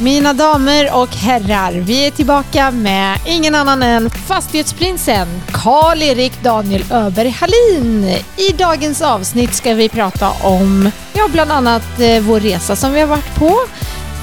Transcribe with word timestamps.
Mina 0.00 0.32
damer 0.32 0.94
och 0.94 1.14
herrar, 1.14 1.72
vi 1.72 2.06
är 2.06 2.10
tillbaka 2.10 2.70
med 2.70 3.18
ingen 3.26 3.54
annan 3.54 3.82
än 3.82 4.10
fastighetsprinsen 4.10 5.28
Karl-Erik 5.52 6.42
Daniel 6.42 6.84
Öberg 6.90 7.28
Hallin. 7.28 8.04
I 8.36 8.52
dagens 8.58 9.02
avsnitt 9.02 9.54
ska 9.54 9.74
vi 9.74 9.88
prata 9.88 10.30
om 10.42 10.90
ja, 11.12 11.28
bland 11.32 11.52
annat 11.52 12.00
eh, 12.00 12.20
vår 12.20 12.40
resa 12.40 12.76
som 12.76 12.92
vi 12.92 13.00
har 13.00 13.06
varit 13.06 13.34
på, 13.34 13.54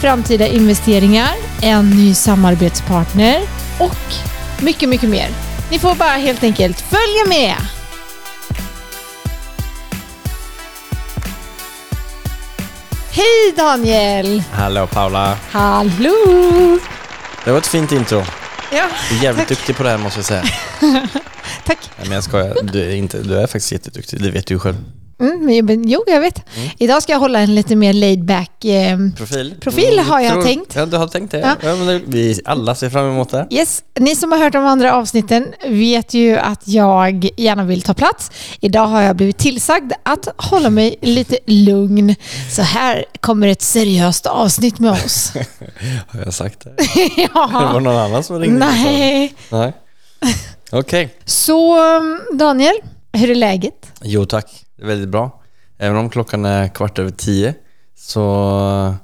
framtida 0.01 0.47
investeringar, 0.47 1.31
en 1.61 1.89
ny 1.89 2.13
samarbetspartner 2.13 3.41
och 3.79 4.13
mycket, 4.63 4.89
mycket 4.89 5.09
mer. 5.09 5.29
Ni 5.71 5.79
får 5.79 5.95
bara 5.95 6.09
helt 6.09 6.43
enkelt 6.43 6.81
följa 6.81 7.25
med. 7.27 7.74
Hej 13.15 13.53
Daniel! 13.57 14.43
Hallå 14.51 14.87
Paula. 14.87 15.37
Hallå! 15.51 16.79
Det 17.45 17.51
var 17.51 17.57
ett 17.57 17.67
fint 17.67 17.91
intro. 17.91 18.23
Ja, 18.71 18.87
Du 19.09 19.17
är 19.17 19.23
jävligt 19.23 19.47
tack. 19.47 19.57
duktig 19.57 19.75
på 19.77 19.83
det 19.83 19.89
här 19.89 19.97
måste 19.97 20.19
jag 20.19 20.25
säga. 20.25 20.43
Tack. 21.65 21.77
Nej, 21.97 22.05
men 22.07 22.11
jag 22.11 22.23
skojar. 22.23 22.57
Du 22.63 22.81
är, 22.91 22.95
inte, 22.95 23.17
du 23.21 23.35
är 23.37 23.47
faktiskt 23.47 23.71
jätteduktig. 23.71 24.21
Det 24.21 24.31
vet 24.31 24.47
du 24.47 24.53
ju 24.53 24.59
själv. 24.59 24.75
Mm, 25.19 25.83
jo, 25.87 26.03
jag 26.07 26.21
vet. 26.21 26.57
Mm. 26.57 26.69
Idag 26.79 27.03
ska 27.03 27.11
jag 27.11 27.19
hålla 27.19 27.39
en 27.39 27.55
lite 27.55 27.75
mer 27.75 27.93
laid 27.93 28.25
back. 28.25 28.65
Eh, 28.65 28.97
Profil. 29.17 29.55
Profil 29.61 29.99
har 29.99 30.19
jag 30.19 30.31
tror- 30.33 30.43
tänkt. 30.43 30.75
Ja, 30.75 30.85
du 30.85 30.97
har 30.97 31.07
tänkt 31.07 31.31
det. 31.31 31.39
Ja. 31.39 31.55
Ja. 31.63 31.75
men 31.75 32.01
vi 32.07 32.41
alla 32.45 32.75
ser 32.75 32.89
fram 32.89 33.05
emot 33.09 33.29
det. 33.29 33.47
yes. 33.49 33.83
Ni 33.99 34.15
som 34.15 34.31
har 34.31 34.39
hört 34.39 34.53
de 34.53 34.65
andra 34.65 34.93
avsnitten 34.93 35.53
vet 35.67 36.13
ju 36.13 36.37
att 36.37 36.67
jag 36.67 37.29
gärna 37.37 37.63
vill 37.63 37.81
ta 37.81 37.93
plats. 37.93 38.31
Idag 38.61 38.87
har 38.87 39.01
jag 39.01 39.15
blivit 39.15 39.37
tillsagd 39.37 39.91
att 40.03 40.27
hålla 40.37 40.69
mig 40.69 40.95
lite 41.01 41.37
lugn. 41.45 42.15
Så 42.51 42.61
här 42.61 43.05
kommer 43.19 43.47
ett 43.47 43.61
seriöst 43.61 44.25
avsnitt 44.25 44.79
med 44.79 44.91
oss. 44.91 45.31
Har 46.07 46.19
jag 46.25 46.33
sagt 46.33 46.63
det? 46.63 46.69
Det 47.15 47.33
var 47.33 47.49
ja. 47.53 47.79
någon 47.79 47.87
annan 47.97 48.23
som 48.23 48.39
ringde? 48.39 48.59
Nej. 48.65 49.33
Nej. 49.49 49.73
Okej. 50.71 51.09
Så 51.25 51.79
um, 51.97 52.21
Daniel, 52.33 52.75
hur 53.13 53.29
är 53.29 53.35
läget? 53.35 53.87
Jo 54.01 54.25
tack. 54.25 54.64
Det 54.77 54.83
är 54.83 54.87
väldigt 54.87 55.09
bra. 55.09 55.41
Även 55.77 55.97
om 55.97 56.09
klockan 56.09 56.45
är 56.45 56.67
kvart 56.67 56.99
över 56.99 57.11
tio 57.11 57.53
så 57.97 58.95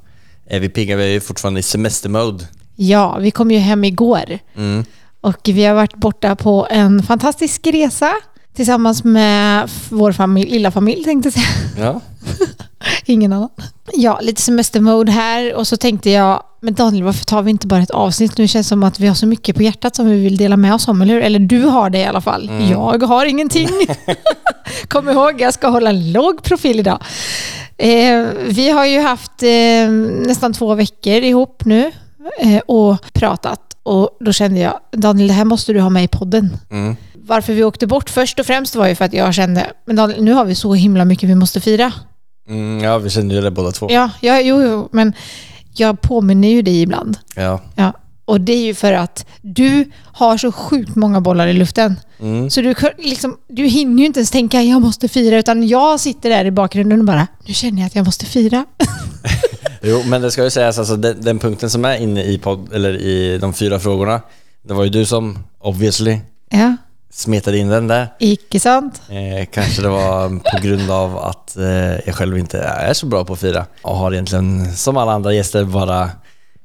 är 0.46 0.60
vi 0.60 0.70
pigga. 0.70 0.96
Vi 0.96 1.16
är 1.16 1.20
fortfarande 1.20 1.60
i 1.60 1.64
semestermode. 1.64 2.48
Ja, 2.76 3.18
vi 3.20 3.32
kom 3.32 3.52
ju 3.52 3.58
hem 3.58 3.84
igår. 3.84 4.40
Mm. 4.56 4.86
Och 5.22 5.40
vi 5.44 5.66
har 5.66 5.76
varit 5.76 5.96
borta 5.96 6.36
på 6.36 6.68
en 6.70 7.04
fantastisk 7.04 7.68
resa 7.68 8.12
tillsammans 8.56 9.04
med 9.04 9.70
vår 9.90 10.12
familj, 10.12 10.52
lilla 10.52 10.72
familj 10.72 11.04
tänkte 11.04 11.28
jag 11.28 11.34
säga. 11.34 11.86
Ja. 11.86 12.02
Ingen 13.06 13.34
annan. 13.34 13.50
Ja, 13.94 14.20
lite 14.22 14.42
semestermode 14.42 15.12
här 15.12 15.56
och 15.56 15.68
så 15.68 15.78
tänkte 15.78 16.10
jag, 16.10 16.44
men 16.62 16.74
Daniel 16.74 17.04
varför 17.04 17.26
tar 17.26 17.42
vi 17.42 17.52
inte 17.52 17.68
bara 17.68 17.82
ett 17.82 17.92
avsnitt 17.92 18.38
nu? 18.38 18.44
Det 18.44 18.48
känns 18.48 18.68
som 18.68 18.84
att 18.84 19.00
vi 19.00 19.08
har 19.08 19.16
så 19.16 19.28
mycket 19.28 19.56
på 19.56 19.64
hjärtat 19.64 19.96
som 19.96 20.06
vi 20.06 20.24
vill 20.24 20.38
dela 20.38 20.58
med 20.58 20.74
oss 20.74 20.88
om, 20.88 21.02
eller 21.02 21.14
hur? 21.14 21.22
Eller 21.22 21.40
du 21.40 21.64
har 21.64 21.90
det 21.90 22.00
i 22.00 22.06
alla 22.06 22.22
fall. 22.22 22.52
Jag 22.70 23.04
har 23.04 23.26
ingenting. 23.26 23.70
Kom 24.88 25.10
ihåg, 25.10 25.42
jag 25.42 25.54
ska 25.54 25.68
hålla 25.68 25.90
en 25.90 26.12
låg 26.12 26.44
profil 26.44 26.80
idag. 26.80 27.04
Eh, 27.78 28.26
vi 28.48 28.70
har 28.70 28.86
ju 28.86 29.00
haft 29.00 29.44
eh, 29.44 29.92
nästan 30.28 30.54
två 30.54 30.76
veckor 30.76 31.14
ihop 31.14 31.66
nu 31.66 31.92
eh, 32.40 32.62
och 32.66 32.98
pratat 33.14 33.72
och 33.84 34.18
då 34.20 34.34
kände 34.34 34.60
jag, 34.60 34.80
Daniel 34.92 35.28
det 35.28 35.34
här 35.34 35.46
måste 35.46 35.74
du 35.74 35.82
ha 35.82 35.90
med 35.90 36.04
i 36.04 36.08
podden. 36.08 36.58
Mm. 36.72 36.96
Varför 37.14 37.54
vi 37.54 37.64
åkte 37.64 37.88
bort 37.88 38.10
först 38.10 38.40
och 38.40 38.46
främst 38.46 38.76
var 38.76 38.88
ju 38.88 38.96
för 38.96 39.06
att 39.06 39.14
jag 39.14 39.34
kände, 39.34 39.72
men 39.86 39.96
Daniel, 39.96 40.24
nu 40.24 40.34
har 40.34 40.46
vi 40.46 40.56
så 40.56 40.74
himla 40.74 41.06
mycket 41.06 41.30
vi 41.30 41.36
måste 41.36 41.62
fira. 41.62 41.94
Mm, 42.48 42.84
ja, 42.84 42.98
vi 42.98 43.10
känner 43.10 43.36
ju 43.36 43.42
det 43.42 43.52
båda 43.52 43.72
två. 43.72 43.88
Ja, 43.92 44.10
ja 44.22 44.42
jo, 44.42 44.62
jo, 44.64 44.90
men 44.92 45.14
jag 45.74 46.02
påminner 46.02 46.48
ju 46.48 46.62
dig 46.62 46.82
ibland. 46.82 47.18
Ja. 47.36 47.62
Ja. 47.76 47.94
Och 48.32 48.42
det 48.42 48.54
är 48.54 48.64
ju 48.66 48.74
för 48.74 48.94
att 48.94 49.26
du 49.42 49.92
har 50.14 50.38
så 50.38 50.52
sjukt 50.52 50.96
många 50.96 51.22
bollar 51.22 51.48
i 51.48 51.54
luften. 51.54 52.00
Mm. 52.20 52.50
Så 52.50 52.62
du, 52.62 52.76
liksom, 52.98 53.38
du 53.48 53.64
hinner 53.66 54.00
ju 54.00 54.06
inte 54.06 54.20
ens 54.20 54.32
tänka 54.32 54.62
jag 54.62 54.82
måste 54.82 55.08
fira, 55.08 55.38
utan 55.38 55.68
jag 55.68 56.00
sitter 56.00 56.30
där 56.30 56.46
i 56.46 56.52
bakgrunden 56.52 57.00
och 57.00 57.06
bara, 57.06 57.28
nu 57.46 57.54
känner 57.54 57.82
jag 57.82 57.88
att 57.88 57.96
jag 57.96 58.06
måste 58.06 58.26
fira. 58.26 58.66
Jo, 59.84 60.04
men 60.06 60.22
det 60.22 60.32
ska 60.32 60.44
ju 60.44 60.50
sägas, 60.50 60.80
alltså, 60.80 60.96
den, 60.96 61.22
den 61.22 61.40
punkten 61.40 61.70
som 61.70 61.86
är 61.86 61.98
inne 61.98 62.24
i, 62.24 62.38
podd, 62.38 62.74
eller 62.74 62.94
i 62.98 63.38
de 63.38 63.54
fyra 63.54 63.80
frågorna, 63.80 64.22
det 64.68 64.74
var 64.74 64.84
ju 64.84 64.90
du 64.90 65.06
som 65.06 65.38
obviously 65.60 66.20
Ja, 66.50 66.76
smetade 67.12 67.58
in 67.58 67.68
den 67.70 67.88
där. 67.88 68.08
icke 68.20 68.60
sant? 68.60 69.02
Eh, 69.10 69.46
kanske 69.52 69.82
det 69.82 69.90
var 69.90 70.30
på 70.30 70.68
grund 70.68 70.92
av 70.92 71.18
att 71.18 71.58
eh, 71.58 71.66
jag 72.06 72.16
själv 72.16 72.38
inte 72.38 72.60
är 72.60 72.94
så 72.94 73.06
bra 73.06 73.26
på 73.26 73.34
att 73.34 73.40
fira 73.40 73.66
och 73.82 73.96
har 73.96 74.12
egentligen 74.14 74.76
som 74.76 74.98
alla 74.98 75.12
andra 75.12 75.34
gäster 75.34 75.64
bara 75.66 76.10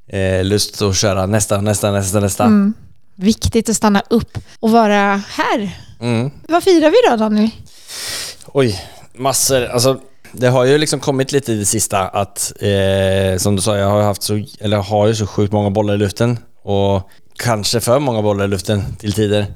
eh, 0.08 0.44
lust 0.44 0.82
att 0.82 0.96
köra 0.96 1.26
nästa, 1.26 1.60
nästa, 1.60 1.90
nästa, 1.90 2.20
nästa. 2.20 2.44
Mm. 2.44 2.74
Viktigt 3.14 3.68
att 3.68 3.76
stanna 3.76 4.02
upp 4.10 4.38
och 4.60 4.70
vara 4.70 5.22
här. 5.28 5.70
Mm. 6.00 6.30
Vad 6.48 6.62
firar 6.62 6.90
vi 6.90 6.96
då 7.10 7.16
Daniel? 7.16 7.50
Oj, 8.46 8.80
massor. 9.14 9.64
Alltså, 9.64 10.00
det 10.32 10.48
har 10.48 10.64
ju 10.64 10.78
liksom 10.78 11.00
kommit 11.00 11.32
lite 11.32 11.52
i 11.52 11.58
det 11.58 11.64
sista 11.64 12.08
att, 12.08 12.52
eh, 12.60 13.38
som 13.38 13.56
du 13.56 13.62
sa, 13.62 13.76
jag 13.76 13.88
har 13.88 14.02
haft 14.02 14.22
så, 14.22 14.44
eller 14.60 14.76
har 14.76 15.06
ju 15.06 15.14
så 15.14 15.26
sjukt 15.26 15.52
många 15.52 15.70
bollar 15.70 15.94
i 15.94 15.98
luften 15.98 16.38
och 16.62 17.10
kanske 17.38 17.80
för 17.80 17.98
många 17.98 18.22
bollar 18.22 18.44
i 18.44 18.48
luften 18.48 18.96
till 18.98 19.12
tider. 19.12 19.46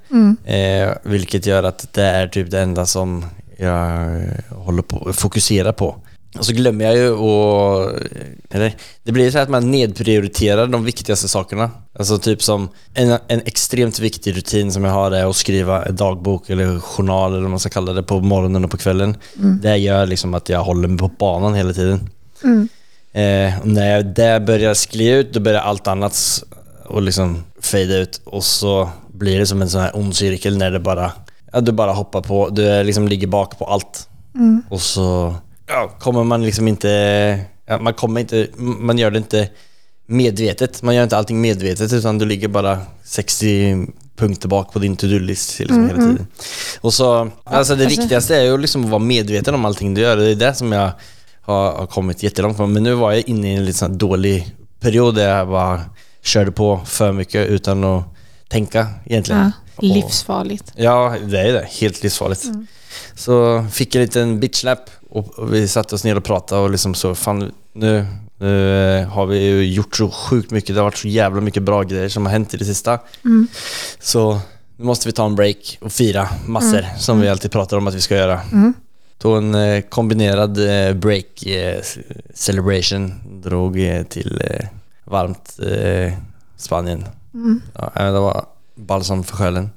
Eh, 0.44 0.92
vilket 1.02 1.46
gör 1.46 1.62
att 1.62 1.92
det 1.92 2.02
är 2.02 2.28
typ 2.28 2.50
det 2.50 2.60
enda 2.60 2.86
som 2.86 3.24
jag 3.56 4.20
håller 4.48 4.82
på 4.82 5.12
fokuserar 5.12 5.72
på. 5.72 5.96
Och 6.38 6.46
så 6.46 6.52
glömmer 6.52 6.84
jag 6.84 6.96
ju 6.96 7.10
och 7.10 7.92
eller 8.50 8.74
det 9.02 9.12
blir 9.12 9.30
så 9.30 9.38
här 9.38 9.42
att 9.42 9.50
man 9.50 9.70
nedprioriterar 9.70 10.66
de 10.66 10.84
viktigaste 10.84 11.28
sakerna. 11.28 11.70
Alltså 11.98 12.18
typ 12.18 12.42
som 12.42 12.68
en, 12.94 13.18
en 13.28 13.40
extremt 13.44 13.98
viktig 13.98 14.36
rutin 14.36 14.72
som 14.72 14.84
jag 14.84 14.92
har 14.92 15.10
är 15.10 15.30
att 15.30 15.36
skriva 15.36 15.84
en 15.84 15.96
dagbok 15.96 16.50
eller 16.50 16.80
journal 16.80 17.32
eller 17.32 17.42
vad 17.42 17.50
man 17.50 17.60
ska 17.60 17.68
kalla 17.68 17.92
det 17.92 18.02
på 18.02 18.20
morgonen 18.20 18.64
och 18.64 18.70
på 18.70 18.76
kvällen. 18.76 19.16
Det 19.62 19.76
gör 19.76 20.06
liksom 20.06 20.34
att 20.34 20.48
jag 20.48 20.64
håller 20.64 20.88
mig 20.88 20.98
på 20.98 21.08
banan 21.08 21.54
hela 21.54 21.72
tiden. 21.72 22.10
Eh, 23.12 23.60
och 23.60 23.66
när 23.66 23.90
jag 23.96 24.06
där 24.06 24.40
börjar 24.40 24.74
sklia 24.74 25.16
ut 25.16 25.32
då 25.32 25.40
börjar 25.40 25.60
allt 25.60 25.86
annat 25.86 26.42
och 26.84 27.02
liksom 27.02 27.44
fade 27.60 27.98
ut 27.98 28.20
och 28.24 28.44
så 28.44 28.88
blir 29.12 29.38
det 29.38 29.46
som 29.46 29.62
en 29.62 29.70
sån 29.70 29.80
här 29.80 29.96
ond 29.96 30.16
cirkel 30.16 30.56
när 30.56 30.70
det 30.70 30.80
bara, 30.80 31.12
ja, 31.52 31.60
du 31.60 31.72
bara 31.72 31.92
hoppar 31.92 32.20
på, 32.20 32.48
du 32.48 32.82
liksom 32.82 33.08
ligger 33.08 33.26
bak 33.26 33.58
på 33.58 33.64
allt. 33.64 34.08
Och 34.68 34.80
så 34.80 35.34
ja, 35.70 35.88
kommer 35.98 36.24
man 36.24 36.42
liksom 36.42 36.68
inte, 36.68 37.40
ja, 37.66 37.78
man 37.78 37.94
kommer 37.94 38.20
inte, 38.20 38.48
man 38.56 38.98
gör 38.98 39.10
det 39.10 39.18
inte 39.18 39.48
medvetet. 40.06 40.82
Man 40.82 40.94
gör 40.94 41.02
inte 41.02 41.16
allting 41.16 41.40
medvetet 41.40 41.92
utan 41.92 42.18
du 42.18 42.24
ligger 42.24 42.48
bara 42.48 42.78
60 43.04 43.86
punkter 44.16 44.48
bak 44.48 44.72
på 44.72 44.78
din 44.78 44.96
to-do-list 44.96 45.58
liksom 45.58 45.82
hela 45.88 45.98
tiden. 45.98 46.26
Och 46.80 46.94
så, 46.94 47.14
alltså 47.18 47.30
det 47.44 47.84
alltså- 47.84 48.00
viktigaste 48.00 48.36
är 48.36 48.42
ju 48.42 48.58
liksom 48.58 48.84
att 48.84 48.90
vara 48.90 48.98
medveten 48.98 49.54
om 49.54 49.64
allting 49.64 49.94
du 49.94 50.00
gör. 50.00 50.16
Det 50.16 50.30
är 50.30 50.34
det 50.34 50.54
som 50.54 50.72
jag 50.72 50.90
har, 51.40 51.72
har 51.72 51.86
kommit 51.86 52.22
jättelångt 52.22 52.58
med. 52.58 52.68
Men 52.68 52.82
nu 52.82 52.94
var 52.94 53.12
jag 53.12 53.28
inne 53.28 53.52
i 53.52 53.56
en 53.56 53.64
lite 53.64 53.88
dålig 53.88 54.54
period 54.80 55.14
där 55.14 55.38
jag 55.38 55.48
bara 55.48 55.80
körde 56.22 56.52
på 56.52 56.80
för 56.86 57.12
mycket 57.12 57.48
utan 57.48 57.84
att 57.84 58.04
tänka 58.48 58.86
egentligen. 59.06 59.40
Ja, 59.42 59.52
Och- 59.76 59.84
livsfarligt. 59.84 60.72
Ja, 60.76 61.16
det 61.26 61.40
är 61.40 61.52
det. 61.52 61.66
Helt 61.80 62.02
livsfarligt. 62.02 62.44
Så 63.14 63.66
fick 63.72 63.94
jag 63.94 64.00
en 64.00 64.06
liten 64.06 64.40
bitchlap 64.40 64.90
och, 65.10 65.54
vi 65.54 65.68
satte 65.68 65.94
oss 65.94 66.04
ner 66.04 66.16
och 66.16 66.24
pratade 66.24 66.60
och 66.62 66.70
liksom 66.70 66.94
så, 66.94 67.14
fan 67.14 67.38
nu, 67.38 67.52
nu 68.38 69.00
eh, 69.00 69.08
har 69.08 69.26
vi 69.26 69.38
ju 69.46 69.64
gjort 69.72 69.96
så 69.96 70.10
sjukt 70.10 70.50
mycket. 70.50 70.74
Det 70.74 70.80
har 70.80 70.84
varit 70.84 70.96
så 70.98 71.08
jävla 71.08 71.40
mycket 71.40 71.62
bra 71.62 71.82
grejer 71.82 72.08
som 72.08 72.26
har 72.26 72.32
hänt 72.32 72.54
i 72.54 72.56
det 72.56 72.64
sista. 72.64 72.98
Så 74.00 74.40
nu 74.76 74.84
måste 74.84 75.08
vi 75.08 75.12
ta 75.12 75.26
en 75.26 75.34
break 75.36 75.78
och 75.80 75.92
fira 75.92 76.28
massor 76.46 76.84
som 76.98 77.20
vi 77.20 77.28
alltid 77.28 77.50
pratar 77.50 77.76
om 77.76 77.86
att 77.86 77.94
vi 77.94 78.00
ska 78.00 78.16
göra. 78.16 78.40
Tog 79.18 79.36
en 79.36 79.54
eh, 79.54 79.80
kombinerad 79.82 80.58
eh, 80.88 80.94
break 80.94 81.44
celebration, 82.34 83.14
drog 83.42 83.78
till 84.08 84.42
varmt 85.04 85.58
Spanien. 86.56 87.04
Ja, 87.94 88.02
det 88.02 88.20
var 88.20 88.44
balsam 88.74 89.24
för 89.24 89.36
själen. 89.36 89.70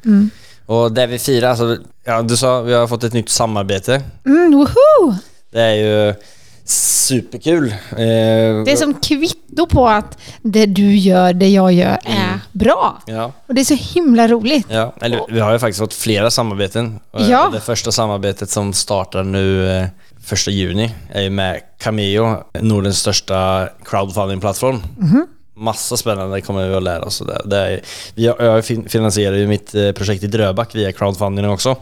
Och 0.65 0.91
det 0.91 1.07
vi 1.07 1.19
firar, 1.19 1.49
alltså, 1.49 1.77
ja, 2.03 2.21
du 2.21 2.37
sa 2.37 2.61
vi 2.61 2.73
har 2.73 2.87
fått 2.87 3.03
ett 3.03 3.13
nytt 3.13 3.29
samarbete. 3.29 4.01
Mm, 4.25 4.51
woho! 4.51 5.15
Det 5.51 5.61
är 5.61 5.73
ju 5.73 6.13
Superkul. 6.65 7.67
Eh, 7.71 7.97
Det 8.65 8.71
är 8.71 8.75
som 8.75 8.93
kvitto 8.93 9.67
på 9.67 9.87
att 9.87 10.17
det 10.41 10.65
du 10.65 10.95
gör, 10.95 11.33
det 11.33 11.47
jag 11.49 11.73
gör, 11.73 11.99
är 12.05 12.39
bra. 12.51 13.01
Ja. 13.05 13.31
Och 13.47 13.53
det 13.55 13.61
är 13.61 13.65
så 13.65 13.99
himla 13.99 14.27
roligt. 14.27 14.67
Ja, 14.69 14.93
eller 15.01 15.21
vi 15.29 15.39
har 15.39 15.53
ju 15.53 15.59
faktiskt 15.59 15.79
fått 15.79 15.93
flera 15.93 16.31
samarbeten. 16.31 16.99
Ja. 17.11 17.49
Det 17.53 17.59
första 17.59 17.91
samarbetet 17.91 18.49
som 18.49 18.73
startar 18.73 19.23
nu 19.23 19.77
eh, 19.77 19.87
första 20.23 20.51
juni 20.51 20.91
är 21.09 21.29
med 21.29 21.59
Cameo, 21.79 22.43
Nordens 22.59 22.99
största 22.99 23.69
crowdfunding-plattform. 23.85 24.81
Massa 25.55 25.97
spännande 25.97 26.41
kommer 26.41 26.69
vi 26.69 26.75
att 26.75 26.83
lära 26.83 27.03
oss. 27.03 27.19
Det, 27.27 27.41
det 27.45 27.57
är, 27.57 27.81
jag 28.43 28.65
fin- 28.65 28.89
finansierar 28.89 29.35
ju 29.35 29.47
mitt 29.47 29.75
eh, 29.75 29.91
projekt 29.91 30.23
i 30.23 30.27
Dröback 30.27 30.75
via 30.75 30.91
crowdfunding 30.91 31.49
också. 31.49 31.75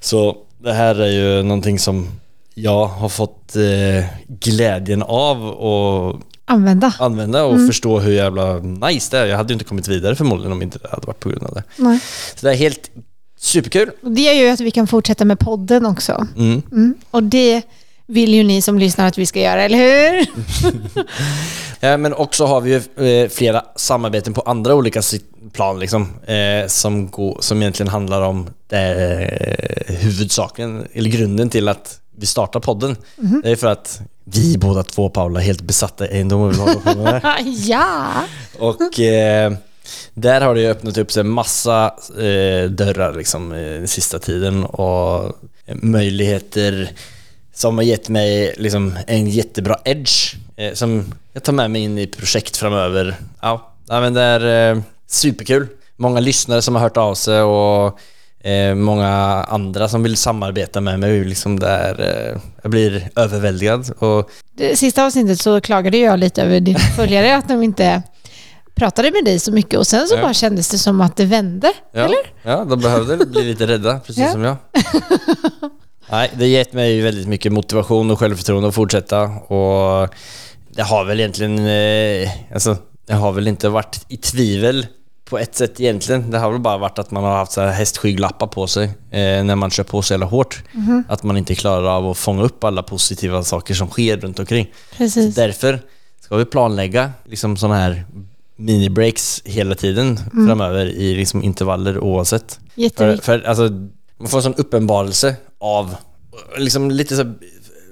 Så 0.00 0.36
det 0.58 0.72
här 0.72 0.94
är 1.00 1.10
ju 1.10 1.42
någonting 1.42 1.78
som 1.78 2.08
jag 2.54 2.86
har 2.86 3.08
fått 3.08 3.56
eh, 3.56 4.04
glädjen 4.28 5.02
av 5.02 5.46
och 5.48 6.20
Använda. 6.44 6.94
använda 6.98 7.44
och 7.44 7.66
förstå 7.66 7.98
hur 8.00 8.12
jävla 8.12 8.58
nice 8.58 9.16
det 9.16 9.22
är. 9.22 9.26
Jag 9.26 9.36
hade 9.36 9.48
ju 9.48 9.52
inte 9.54 9.64
kommit 9.64 9.88
vidare 9.88 10.14
förmodligen 10.16 10.52
om 10.52 10.62
inte 10.62 10.78
det 10.78 10.88
hade 10.90 11.06
varit 11.06 11.20
på 11.20 11.28
grund 11.28 11.42
av 11.46 11.54
det. 11.54 11.62
Nej. 11.76 11.98
Så 12.36 12.46
det 12.46 12.52
är 12.52 12.56
helt 12.56 12.90
superkul. 13.38 13.90
Det 14.00 14.20
gör 14.20 14.32
ju 14.32 14.48
att 14.48 14.60
vi 14.60 14.70
kan 14.70 14.86
fortsätta 14.86 15.24
med 15.24 15.38
podden 15.38 15.86
också. 15.86 16.26
Mm. 16.36 16.62
Mm. 16.72 16.94
Och 17.10 17.22
det 17.22 17.62
vill 18.12 18.34
ju 18.34 18.42
ni 18.42 18.62
som 18.62 18.78
lyssnar 18.78 19.06
att 19.06 19.18
vi 19.18 19.26
ska 19.26 19.40
göra, 19.40 19.62
eller 19.62 19.78
hur? 19.78 20.26
Ja, 21.84 21.96
men 21.96 22.14
också 22.14 22.46
har 22.46 22.60
vi 22.60 22.70
ju 22.70 23.06
eh, 23.06 23.28
flera 23.28 23.64
samarbeten 23.76 24.34
på 24.34 24.40
andra 24.40 24.74
olika 24.74 25.02
plan 25.52 25.80
liksom, 25.80 26.08
eh, 26.26 26.66
som, 26.66 27.10
går, 27.10 27.38
som 27.40 27.62
egentligen 27.62 27.90
handlar 27.90 28.22
om 28.22 28.50
eh, 28.68 29.94
huvudsaken, 29.94 30.86
eller 30.92 31.10
grunden 31.10 31.50
till 31.50 31.68
att 31.68 32.00
vi 32.16 32.26
startar 32.26 32.60
podden. 32.60 32.96
Det 33.42 33.50
är 33.50 33.56
för 33.56 33.66
att 33.66 34.00
vi 34.24 34.58
båda 34.58 34.82
två, 34.82 35.08
Paula, 35.08 35.40
är 35.40 35.44
helt 35.44 35.62
besatta 35.62 36.06
i 36.06 36.08
egendom 36.08 36.42
och 36.42 36.50
vill 36.50 36.58
hålla 36.58 36.80
på 36.80 36.98
med 36.98 37.14
det. 37.14 37.40
ja! 37.46 38.06
Och 38.58 39.00
eh, 39.00 39.52
där 40.14 40.40
har 40.40 40.54
det 40.54 40.60
ju 40.60 40.70
öppnat 40.70 40.98
upp 40.98 41.12
sig 41.12 41.20
en 41.20 41.30
massa 41.30 41.94
eh, 42.08 42.70
dörrar 42.70 43.14
liksom, 43.14 43.48
den 43.50 43.88
sista 43.88 44.18
tiden 44.18 44.64
och 44.64 45.32
möjligheter 45.66 46.92
som 47.54 47.76
har 47.78 47.84
gett 47.84 48.08
mig 48.08 48.54
liksom, 48.58 48.98
en 49.06 49.26
jättebra 49.26 49.76
edge 49.84 50.34
eh, 50.56 50.72
som 50.74 51.04
jag 51.32 51.42
tar 51.42 51.52
med 51.52 51.70
mig 51.70 51.82
in 51.82 51.98
i 51.98 52.06
projekt 52.06 52.56
framöver. 52.56 53.16
Ja, 53.40 53.74
men 53.88 54.14
det 54.14 54.20
är 54.22 54.70
eh, 54.74 54.82
superkul. 55.06 55.66
Många 55.96 56.20
lyssnare 56.20 56.62
som 56.62 56.74
har 56.74 56.82
hört 56.82 56.96
av 56.96 57.14
sig 57.14 57.42
och 57.42 57.98
eh, 58.46 58.74
många 58.74 59.08
andra 59.48 59.88
som 59.88 60.02
vill 60.02 60.16
samarbeta 60.16 60.80
med 60.80 61.00
mig. 61.00 61.24
Liksom 61.24 61.58
där, 61.60 62.00
eh, 62.00 62.40
jag 62.62 62.70
blir 62.70 63.08
överväldigad 63.16 63.90
och 63.98 64.30
Det 64.56 64.76
sista 64.76 65.04
avsnittet 65.06 65.40
så 65.40 65.60
klagade 65.60 65.96
jag 65.98 66.18
lite 66.18 66.42
över 66.42 66.60
dina 66.60 66.78
följare 66.96 67.36
att 67.36 67.48
de 67.48 67.62
inte 67.62 68.02
pratade 68.74 69.10
med 69.10 69.24
dig 69.24 69.38
så 69.38 69.52
mycket 69.52 69.78
och 69.78 69.86
sen 69.86 70.08
så 70.08 70.14
Ja. 70.14 70.22
bara 70.22 70.34
kändes 70.34 70.68
det 70.68 70.78
som 70.78 71.00
att 71.00 71.16
det 71.16 71.24
vände. 71.24 71.72
Ja, 71.92 72.00
Eller? 72.04 72.18
ja 72.42 72.64
de 72.64 72.80
behövde 72.80 73.26
bli 73.26 73.42
lite 73.44 73.66
rädda, 73.66 73.98
precis 73.98 74.22
Ja. 74.22 74.32
som 74.32 74.42
jag. 74.42 74.56
Nej, 76.12 76.30
det 76.32 76.44
har 76.44 76.48
gett 76.48 76.72
mig 76.72 77.00
väldigt 77.00 77.28
mycket 77.28 77.52
motivation 77.52 78.10
och 78.10 78.18
självförtroende 78.18 78.68
att 78.68 78.74
fortsätta 78.74 79.22
och 79.22 80.08
det 80.68 80.82
har 80.82 81.04
väl 81.04 81.20
egentligen, 81.20 81.58
eh, 81.58 82.30
alltså, 82.52 82.76
det 83.06 83.14
har 83.14 83.32
väl 83.32 83.48
inte 83.48 83.68
varit 83.68 84.04
i 84.08 84.16
tvivel 84.16 84.86
på 85.24 85.38
ett 85.38 85.54
sätt 85.54 85.80
egentligen. 85.80 86.30
Det 86.30 86.38
har 86.38 86.50
väl 86.50 86.60
bara 86.60 86.78
varit 86.78 86.98
att 86.98 87.10
man 87.10 87.24
har 87.24 87.36
haft 87.36 87.52
så 87.52 87.60
här 87.60 87.70
hästskygglappar 87.72 88.46
på 88.46 88.66
sig 88.66 88.84
eh, 88.84 89.44
när 89.44 89.56
man 89.56 89.70
kör 89.70 89.84
på 89.84 90.02
så 90.02 90.12
jävla 90.12 90.26
hårt. 90.26 90.62
Att 91.08 91.22
man 91.22 91.36
inte 91.36 91.54
klarar 91.54 91.96
av 91.96 92.10
att 92.10 92.18
fånga 92.18 92.42
upp 92.42 92.64
alla 92.64 92.82
positiva 92.82 93.44
saker 93.44 93.74
som 93.74 93.88
sker 93.88 94.16
runt 94.16 94.38
omkring. 94.38 94.70
Precis. 94.96 95.34
Därför 95.34 95.80
ska 96.20 96.36
vi 96.36 96.44
planlägga 96.44 97.12
liksom 97.24 97.56
sådana 97.56 97.76
här 97.76 98.04
mini-breaks 98.56 99.42
hela 99.44 99.74
tiden 99.74 100.16
framöver 100.46 100.86
i 100.86 101.14
liksom 101.14 101.42
intervaller 101.42 101.98
oavsett. 101.98 102.60
För, 102.96 103.16
för 103.16 103.42
alltså, 103.42 103.68
man 104.18 104.28
får 104.28 104.38
en 104.38 104.42
sån 104.42 104.54
uppenbarelse 104.54 105.36
av 105.62 105.94
liksom 106.58 106.90
lite 106.90 107.16
så 107.16 107.32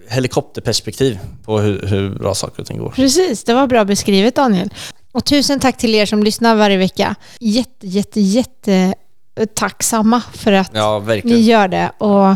helikopterperspektiv 0.09 1.19
på 1.45 1.59
hur, 1.59 1.87
hur 1.87 2.11
bra 2.11 2.35
saker 2.35 2.61
och 2.63 2.67
ting 2.69 2.79
går. 2.79 2.91
Precis, 2.91 3.45
det 3.45 3.55
var 3.55 3.67
bra 3.67 3.85
beskrivet 3.85 4.35
Daniel. 4.35 4.71
Och 5.13 5.25
tusen 5.25 5.61
tack 5.61 5.77
till 5.79 5.95
er 5.95 6.07
som 6.07 6.23
lyssnar 6.23 6.55
varje 6.57 6.77
vecka. 6.77 7.15
Jätte, 7.41 7.87
jätte, 7.87 8.21
jätte 8.21 8.95
tacksamma 9.55 10.23
för 10.35 10.53
att 10.53 10.71
Ja, 10.75 11.05
ni 11.25 11.41
gör 11.41 11.69
det 11.69 11.91
och 11.99 12.31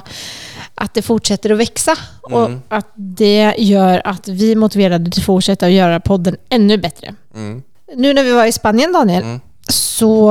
att 0.75 0.95
det 0.95 1.03
fortsätter 1.03 1.51
att 1.51 1.59
växa. 1.59 1.97
Och 2.23 2.45
Mm. 2.47 2.61
att 2.69 2.93
det 2.95 3.55
gör 3.59 4.03
att 4.05 4.29
vi 4.29 4.53
är 4.53 4.57
motiverade 4.57 5.09
att 5.09 5.25
fortsätta 5.25 5.67
att 5.67 5.73
göra 5.73 6.01
podden 6.01 6.37
ännu 6.49 6.79
bättre. 6.79 7.15
Mm. 7.35 7.63
Nu 7.97 8.13
när 8.15 8.25
vi 8.25 8.33
var 8.33 8.47
i 8.47 8.53
Spanien 8.53 8.93
Daniel, 8.93 9.23
Mm. 9.23 9.41
så 9.69 10.29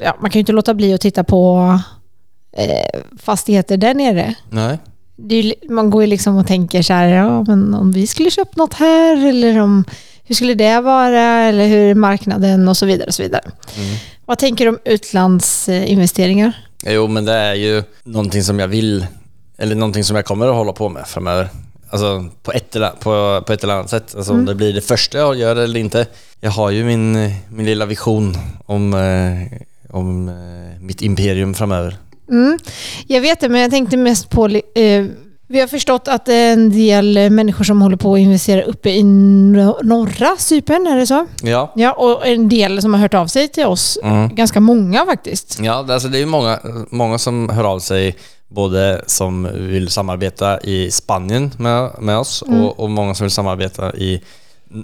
ja, 0.00 0.16
man 0.20 0.30
kan 0.30 0.38
ju 0.38 0.40
inte 0.40 0.52
låta 0.52 0.74
bli 0.74 0.94
att 0.94 1.00
titta 1.00 1.24
på 1.24 1.56
eh, 1.74 1.80
fastigheter 3.18 3.76
där 3.76 3.94
nere. 3.94 4.34
Nej. 4.50 4.78
Det 5.16 5.34
är, 5.34 5.70
man 5.70 5.90
går 5.90 6.02
ju 6.02 6.06
liksom 6.06 6.36
och 6.36 6.46
tänker 6.46 6.82
så 6.82 6.92
här, 6.92 7.08
ja 7.08 7.44
men 7.44 7.74
om 7.74 7.92
vi 7.92 8.06
skulle 8.06 8.30
köpa 8.30 8.50
något 8.54 8.74
här 8.74 9.28
eller 9.28 9.60
om 9.60 9.84
hur 10.24 10.34
skulle 10.34 10.54
det 10.54 10.80
vara 10.80 11.22
eller 11.22 11.66
hur 11.66 11.90
är 11.90 11.94
marknaden 11.94 12.68
och 12.68 12.76
så 12.76 12.86
vidare. 12.86 13.08
Och 13.08 13.14
så 13.14 13.22
vidare. 13.22 13.42
Mm. 13.76 13.96
Vad 14.24 14.38
tänker 14.38 14.64
du 14.64 14.68
om 14.68 14.78
utlandsinvesteringar? 14.84 16.52
Jo, 16.86 17.08
men 17.08 17.24
det 17.24 17.32
är 17.32 17.54
ju 17.54 17.82
någonting 18.04 18.42
som 18.42 18.58
jag 18.58 18.68
vill, 18.68 19.06
eller 19.58 19.74
någonting 19.74 20.04
som 20.04 20.16
jag 20.16 20.24
kommer 20.24 20.48
att 20.48 20.54
hålla 20.54 20.72
på 20.72 20.88
med 20.88 21.06
framöver. 21.06 21.48
Alltså 21.90 22.28
på 22.42 22.52
ett 22.52 22.76
eller, 22.76 22.90
på, 22.90 23.42
på 23.46 23.52
ett 23.52 23.64
eller 23.64 23.74
annat 23.74 23.90
sätt. 23.90 24.14
Alltså 24.16 24.32
om 24.32 24.44
det 24.44 24.54
blir 24.54 24.72
det 24.72 24.80
första 24.80 25.18
jag 25.18 25.36
gör 25.36 25.56
eller 25.56 25.80
inte. 25.80 26.06
Jag 26.40 26.50
har 26.50 26.70
ju 26.70 26.84
min, 26.84 27.12
min 27.48 27.66
lilla 27.66 27.86
vision 27.86 28.36
om, 28.66 28.94
eh, 28.94 29.58
om 29.90 30.28
eh, 30.28 30.80
mitt 30.80 31.02
imperium 31.02 31.54
framöver. 31.54 31.96
Mm. 32.32 32.58
Jag 33.06 33.20
vet 33.20 33.40
det, 33.40 33.48
men 33.48 33.60
jag 33.60 33.70
tänkte 33.70 33.96
mest 33.96 34.30
på... 34.30 34.46
Eh, 34.74 35.04
vi 35.48 35.60
har 35.60 35.66
förstått 35.66 36.08
att 36.08 36.26
det 36.26 36.34
är 36.34 36.52
en 36.52 36.70
del 36.70 37.30
människor 37.30 37.64
som 37.64 37.82
håller 37.82 37.96
på 37.96 38.14
att 38.14 38.20
investera 38.20 38.62
uppe 38.62 38.90
i 38.90 39.02
no- 39.02 39.82
norra 39.82 40.36
Cypern, 40.38 40.86
är 40.86 40.96
det 40.96 41.06
så? 41.06 41.26
Ja. 41.42 41.72
Ja, 41.76 41.92
och 41.92 42.26
en 42.26 42.48
del 42.48 42.82
som 42.82 42.94
har 42.94 43.00
hört 43.00 43.14
av 43.14 43.26
sig 43.26 43.48
till 43.48 43.66
oss. 43.66 43.98
Mm. 44.02 44.34
Ganska 44.34 44.60
många 44.60 45.04
faktiskt. 45.06 45.58
Ja, 45.62 45.82
det- 45.82 45.94
alltså 45.94 46.08
det 46.08 46.18
är 46.22 46.26
många, 46.26 46.58
många 46.90 47.18
som 47.18 47.48
hör 47.48 47.64
av 47.64 47.78
sig, 47.78 48.16
både 48.48 49.02
som 49.06 49.48
vill 49.54 49.88
samarbeta 49.88 50.60
i 50.60 50.90
Spanien 50.90 51.50
med, 51.58 51.90
med 52.00 52.18
oss 52.18 52.42
och, 52.42 52.80
och 52.80 52.90
många 52.90 53.14
som 53.14 53.24
vill 53.24 53.30
samarbeta 53.30 53.94
i 53.96 54.20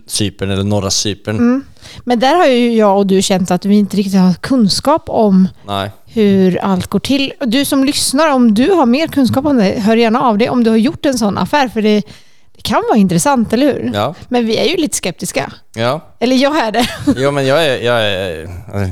Cypern 0.07 0.51
eller 0.51 0.65
norra 0.65 0.91
Cypern. 0.91 1.65
Men 2.05 2.19
där 2.19 2.35
har 2.37 2.47
ju 2.47 2.75
jag 2.77 2.99
och 2.99 3.07
du 3.07 3.23
känt 3.23 3.51
att 3.51 3.65
vi 3.65 3.75
inte 3.75 3.97
riktigt 3.97 4.21
har 4.21 4.35
kunskap 4.35 5.03
om 5.07 5.49
Nej. 5.67 5.91
Hur 6.23 6.59
allt 6.65 6.87
går 6.87 6.99
till. 6.99 7.33
Du 7.41 7.65
som 7.65 7.85
lyssnar, 7.85 8.29
om 8.33 8.55
du 8.55 8.71
har 8.71 8.87
mer 8.87 9.07
kunskap 9.07 9.45
om 9.47 9.57
det, 9.57 9.65
hör 9.81 9.97
gärna 9.97 10.21
av 10.23 10.39
dig 10.39 10.51
om 10.51 10.65
du 10.65 10.71
har 10.71 10.77
gjort 10.77 11.07
en 11.07 11.19
sån 11.19 11.39
affär. 11.39 11.69
För 11.69 11.83
det, 11.83 12.03
det 12.57 12.63
kan 12.63 12.83
vara 12.89 12.99
intressant, 12.99 13.53
eller 13.53 13.67
hur? 13.67 13.91
Ja. 13.95 14.15
Men 14.29 14.47
vi 14.47 14.57
är 14.57 14.65
ju 14.65 14.77
lite 14.77 14.97
skeptiska. 14.97 15.53
Ja. 15.75 16.01
Eller 16.21 16.37
jag 16.37 16.59
är 16.59 16.73
det. 16.73 16.89
Jo 17.17 17.31
men 17.31 17.47
jag 17.47 17.67
är, 17.67 17.79
jag 17.85 18.03
är, 18.05 18.43
eh, 18.75 18.91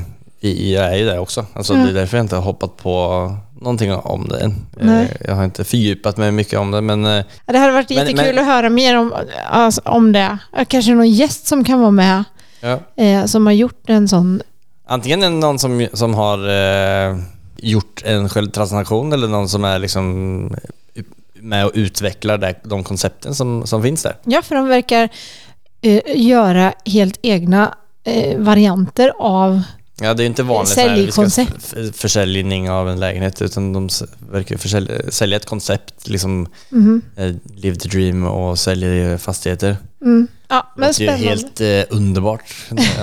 jag 0.71 0.85
är 0.85 0.95
ju 0.95 1.05
det 1.05 1.19
också. 1.19 1.45
Alltså, 1.53 1.73
Det 1.73 1.89
är 1.89 1.93
därför 1.93 2.17
jag 2.17 2.23
inte 2.23 2.35
har 2.35 2.43
hoppat 2.43 2.77
på 2.77 3.35
någonting 3.61 3.93
om 3.95 4.27
det 4.27 4.37
än. 4.39 4.55
Nej. 4.81 5.03
Eh, 5.19 5.27
Jag 5.27 5.35
har 5.35 5.43
inte 5.45 5.63
fördjupat 5.63 6.17
mig 6.17 6.31
mycket 6.31 6.59
om 6.59 6.71
det 6.71 6.81
men 6.81 7.05
eh, 7.05 7.23
Det 7.45 7.57
hade 7.57 7.73
varit 7.73 7.89
Men- 7.89 7.97
jättekul 7.97 8.25
men- 8.35 8.39
att 8.39 8.45
höra 8.45 8.69
mer 8.69 8.97
om, 8.97 9.13
alltså, 9.51 9.81
om 9.85 10.11
det. 10.11 10.37
Kanske 10.67 10.91
någon 10.93 11.09
gäst 11.09 11.47
som 11.47 11.63
kan 11.63 11.79
vara 11.79 11.91
med, 11.91 12.23
ja. 12.61 12.79
eh, 13.03 13.25
som 13.25 13.45
har 13.45 13.53
gjort 13.53 13.89
en 13.89 14.07
sån 14.07 14.41
antingen 14.87 15.23
är 15.23 15.29
det 15.29 15.35
någon 15.35 15.59
som, 15.59 15.87
som 15.93 16.13
har 16.13 16.49
eh, 16.49 17.17
gjort 17.57 18.03
en 18.05 18.29
självtransaktion 18.29 19.13
eller 19.13 19.27
någon 19.27 19.49
som 19.49 19.63
är 19.63 19.79
liksom 19.79 20.55
med 21.33 21.65
och 21.65 21.71
utvecklar 21.73 22.37
det, 22.37 22.55
de 22.63 22.83
koncepten 22.83 23.35
som, 23.35 23.67
som 23.67 23.83
finns 23.83 24.03
där. 24.03 24.15
Ja, 24.23 24.41
för 24.41 24.55
de 24.55 24.67
verkar 24.67 25.09
eh, 25.81 26.01
göra 26.15 26.73
helt 26.85 27.19
egna 27.21 27.75
eh, 28.03 28.39
varianter 28.39 29.13
av... 29.19 29.61
Ja, 30.01 30.13
det 30.13 30.23
är 30.23 30.25
inte 30.27 30.43
vanligt 30.43 30.75
här, 30.77 30.95
Säljkoncept. 30.95 31.73
f- 31.77 31.95
försäljning 31.95 32.69
av 32.69 32.89
en 32.89 32.99
lägenhet 32.99 33.41
utan 33.41 33.73
de 33.73 33.89
verkar 34.31 34.57
försälja, 34.57 34.95
sälja 35.11 35.37
ett 35.37 35.45
koncept, 35.45 36.07
liksom 36.09 36.47
Mhm. 36.69 37.01
eh, 37.15 37.31
live 37.55 37.75
the 37.75 37.89
dream 37.89 38.23
och 38.27 38.59
säljer 38.59 39.17
fastigheter. 39.17 39.77
Mm. 40.01 40.27
Ja, 40.47 40.73
men 40.75 40.91
det 40.97 41.05
låter 41.05 41.17
ju 41.17 41.27
helt 41.29 41.61
eh, 41.61 41.83
underbart 41.97 42.43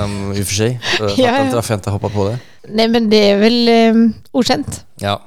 um, 0.04 0.32
i 0.32 0.42
och 0.42 0.46
för 0.46 0.54
sig. 0.54 0.80
Jag 0.98 1.10
fattar 1.10 1.22
Ja, 1.22 1.36
ja. 1.38 1.42
inte 1.44 1.54
varför 1.54 1.74
jag 1.74 1.78
inte 1.78 1.90
hoppar 1.90 2.08
på 2.08 2.28
det. 2.28 2.38
Nej, 2.68 2.88
men 2.88 3.10
det 3.10 3.30
är 3.30 3.38
väl 3.38 3.68
eh, 3.68 4.10
okänt. 4.30 4.84
Ja. 4.96 5.22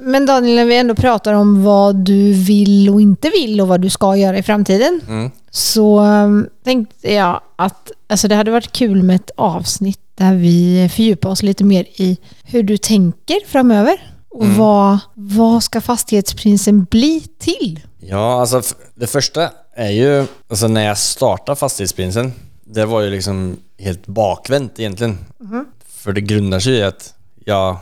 Men 0.00 0.26
Daniel, 0.26 0.56
när 0.56 0.64
vi 0.64 0.76
ändå 0.76 0.94
pratar 0.94 1.32
om 1.34 1.64
vad 1.64 1.96
du 1.96 2.32
vill 2.32 2.90
och 2.90 3.00
inte 3.00 3.30
vill 3.30 3.60
och 3.60 3.68
vad 3.68 3.80
du 3.80 3.90
ska 3.90 4.16
göra 4.16 4.38
i 4.38 4.42
framtiden. 4.42 5.00
Mm. 5.08 5.30
Så 5.50 6.00
um, 6.00 6.48
tänkte 6.64 7.12
jag 7.14 7.40
att 7.56 7.90
alltså, 8.06 8.28
det 8.28 8.34
hade 8.34 8.50
varit 8.50 8.72
kul 8.72 9.02
med 9.02 9.16
ett 9.16 9.30
avsnitt 9.36 10.00
där 10.18 10.34
vi 10.34 10.88
fördjupar 10.94 11.30
oss 11.30 11.42
lite 11.42 11.64
mer 11.64 11.84
i 11.96 12.16
hur 12.44 12.62
du 12.62 12.76
tänker 12.76 13.38
framöver. 13.46 14.12
Och 14.30 14.44
Mm. 14.44 14.58
vad, 14.58 14.98
vad 15.14 15.62
ska 15.62 15.80
fastighetsprinsen 15.80 16.84
bli 16.84 17.20
till? 17.38 17.80
Ja, 18.00 18.40
alltså 18.40 18.62
det 18.94 19.06
första 19.06 19.50
är 19.74 19.90
ju, 19.90 20.26
alltså 20.48 20.68
när 20.68 20.84
jag 20.86 20.98
startade 20.98 21.56
Fastighetsprinsen, 21.56 22.32
det 22.64 22.84
var 22.86 23.00
ju 23.00 23.10
liksom 23.10 23.56
helt 23.78 24.06
bakvänt 24.06 24.78
egentligen. 24.80 25.18
För 25.88 26.12
det 26.12 26.20
grundar 26.20 26.60
sig 26.60 26.72
i 26.72 26.82
att 26.82 27.14
jag 27.44 27.76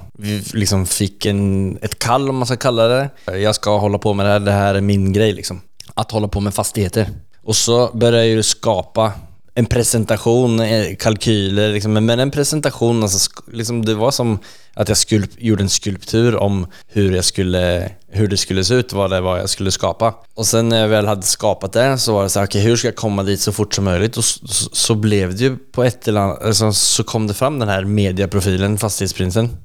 liksom 0.55 0.87
fick 0.87 1.27
en, 1.27 1.79
ett 1.83 1.99
kall 1.99 2.29
om 2.29 2.37
man 2.37 2.47
ska 2.47 2.57
kalla 2.57 2.87
det. 2.89 3.11
Jag 3.39 3.55
ska 3.55 3.79
hålla 3.79 3.99
på 3.99 4.15
med 4.15 4.27
det 4.27 4.31
här, 4.33 4.41
det 4.41 4.53
här 4.53 4.75
är 4.75 4.81
min 4.81 5.13
grej 5.13 5.33
liksom. 5.33 5.61
Att 5.95 6.11
hålla 6.11 6.29
på 6.29 6.41
med 6.41 6.55
fastigheter. 6.55 7.09
Och 7.43 7.57
så 7.57 7.91
började 7.95 8.19
jag 8.19 8.27
ju 8.27 8.43
skapa 8.43 9.13
en 9.59 9.67
presentation, 9.67 10.61
eh, 10.61 10.97
kalkyler, 10.97 11.73
liksom, 11.73 11.93
men 11.93 12.21
en 12.21 12.31
presentation, 12.31 13.03
alltså, 13.03 13.31
liksom, 13.53 13.85
det 13.85 13.95
var 13.95 14.11
som 14.11 14.39
att 14.75 14.89
jag 14.89 14.99
skulp, 14.99 15.31
gjorde 15.39 15.63
en 15.63 15.69
skulptur 15.69 16.37
om 16.37 16.67
hur, 16.89 17.13
jag 17.13 17.25
skulle, 17.25 17.91
hur 18.09 18.29
det 18.29 18.37
skulle 18.37 18.65
se 18.65 18.75
ut, 18.75 18.93
vad 18.93 19.11
det 19.11 19.21
var 19.21 19.39
jag 19.39 19.49
skulle 19.49 19.71
skapa. 19.71 20.15
Och 20.35 20.47
sen 20.47 20.69
när 20.69 20.81
jag 20.81 20.89
väl 20.89 21.07
hade 21.07 21.23
skapat 21.23 21.73
det 21.73 21.99
så 21.99 22.13
var 22.13 22.23
det 22.23 22.29
så 22.29 22.39
här, 22.39 22.47
okej 22.47 22.61
hur 22.61 22.77
ska 22.77 22.89
jag 22.89 22.97
komma 22.97 23.23
dit 23.23 23.41
så 23.41 23.53
fort 23.53 23.75
som 23.75 23.85
möjligt? 23.85 24.17
Och 24.17 24.25
så, 24.25 24.47
så, 24.47 24.71
så 24.73 24.95
blev 24.95 25.37
det 25.37 25.45
ju 25.45 25.57
på 25.57 25.85
ett 25.85 26.09
eller 26.09 26.21
annat, 26.21 26.43
alltså, 26.43 26.73
så 26.73 27.05
kom 27.05 27.27
det 27.27 27.35
fram 27.35 27.59
den 27.59 27.69
här 27.69 27.85
mediaprofilen, 27.85 28.79
Fastighetsprinsen. 28.79 29.57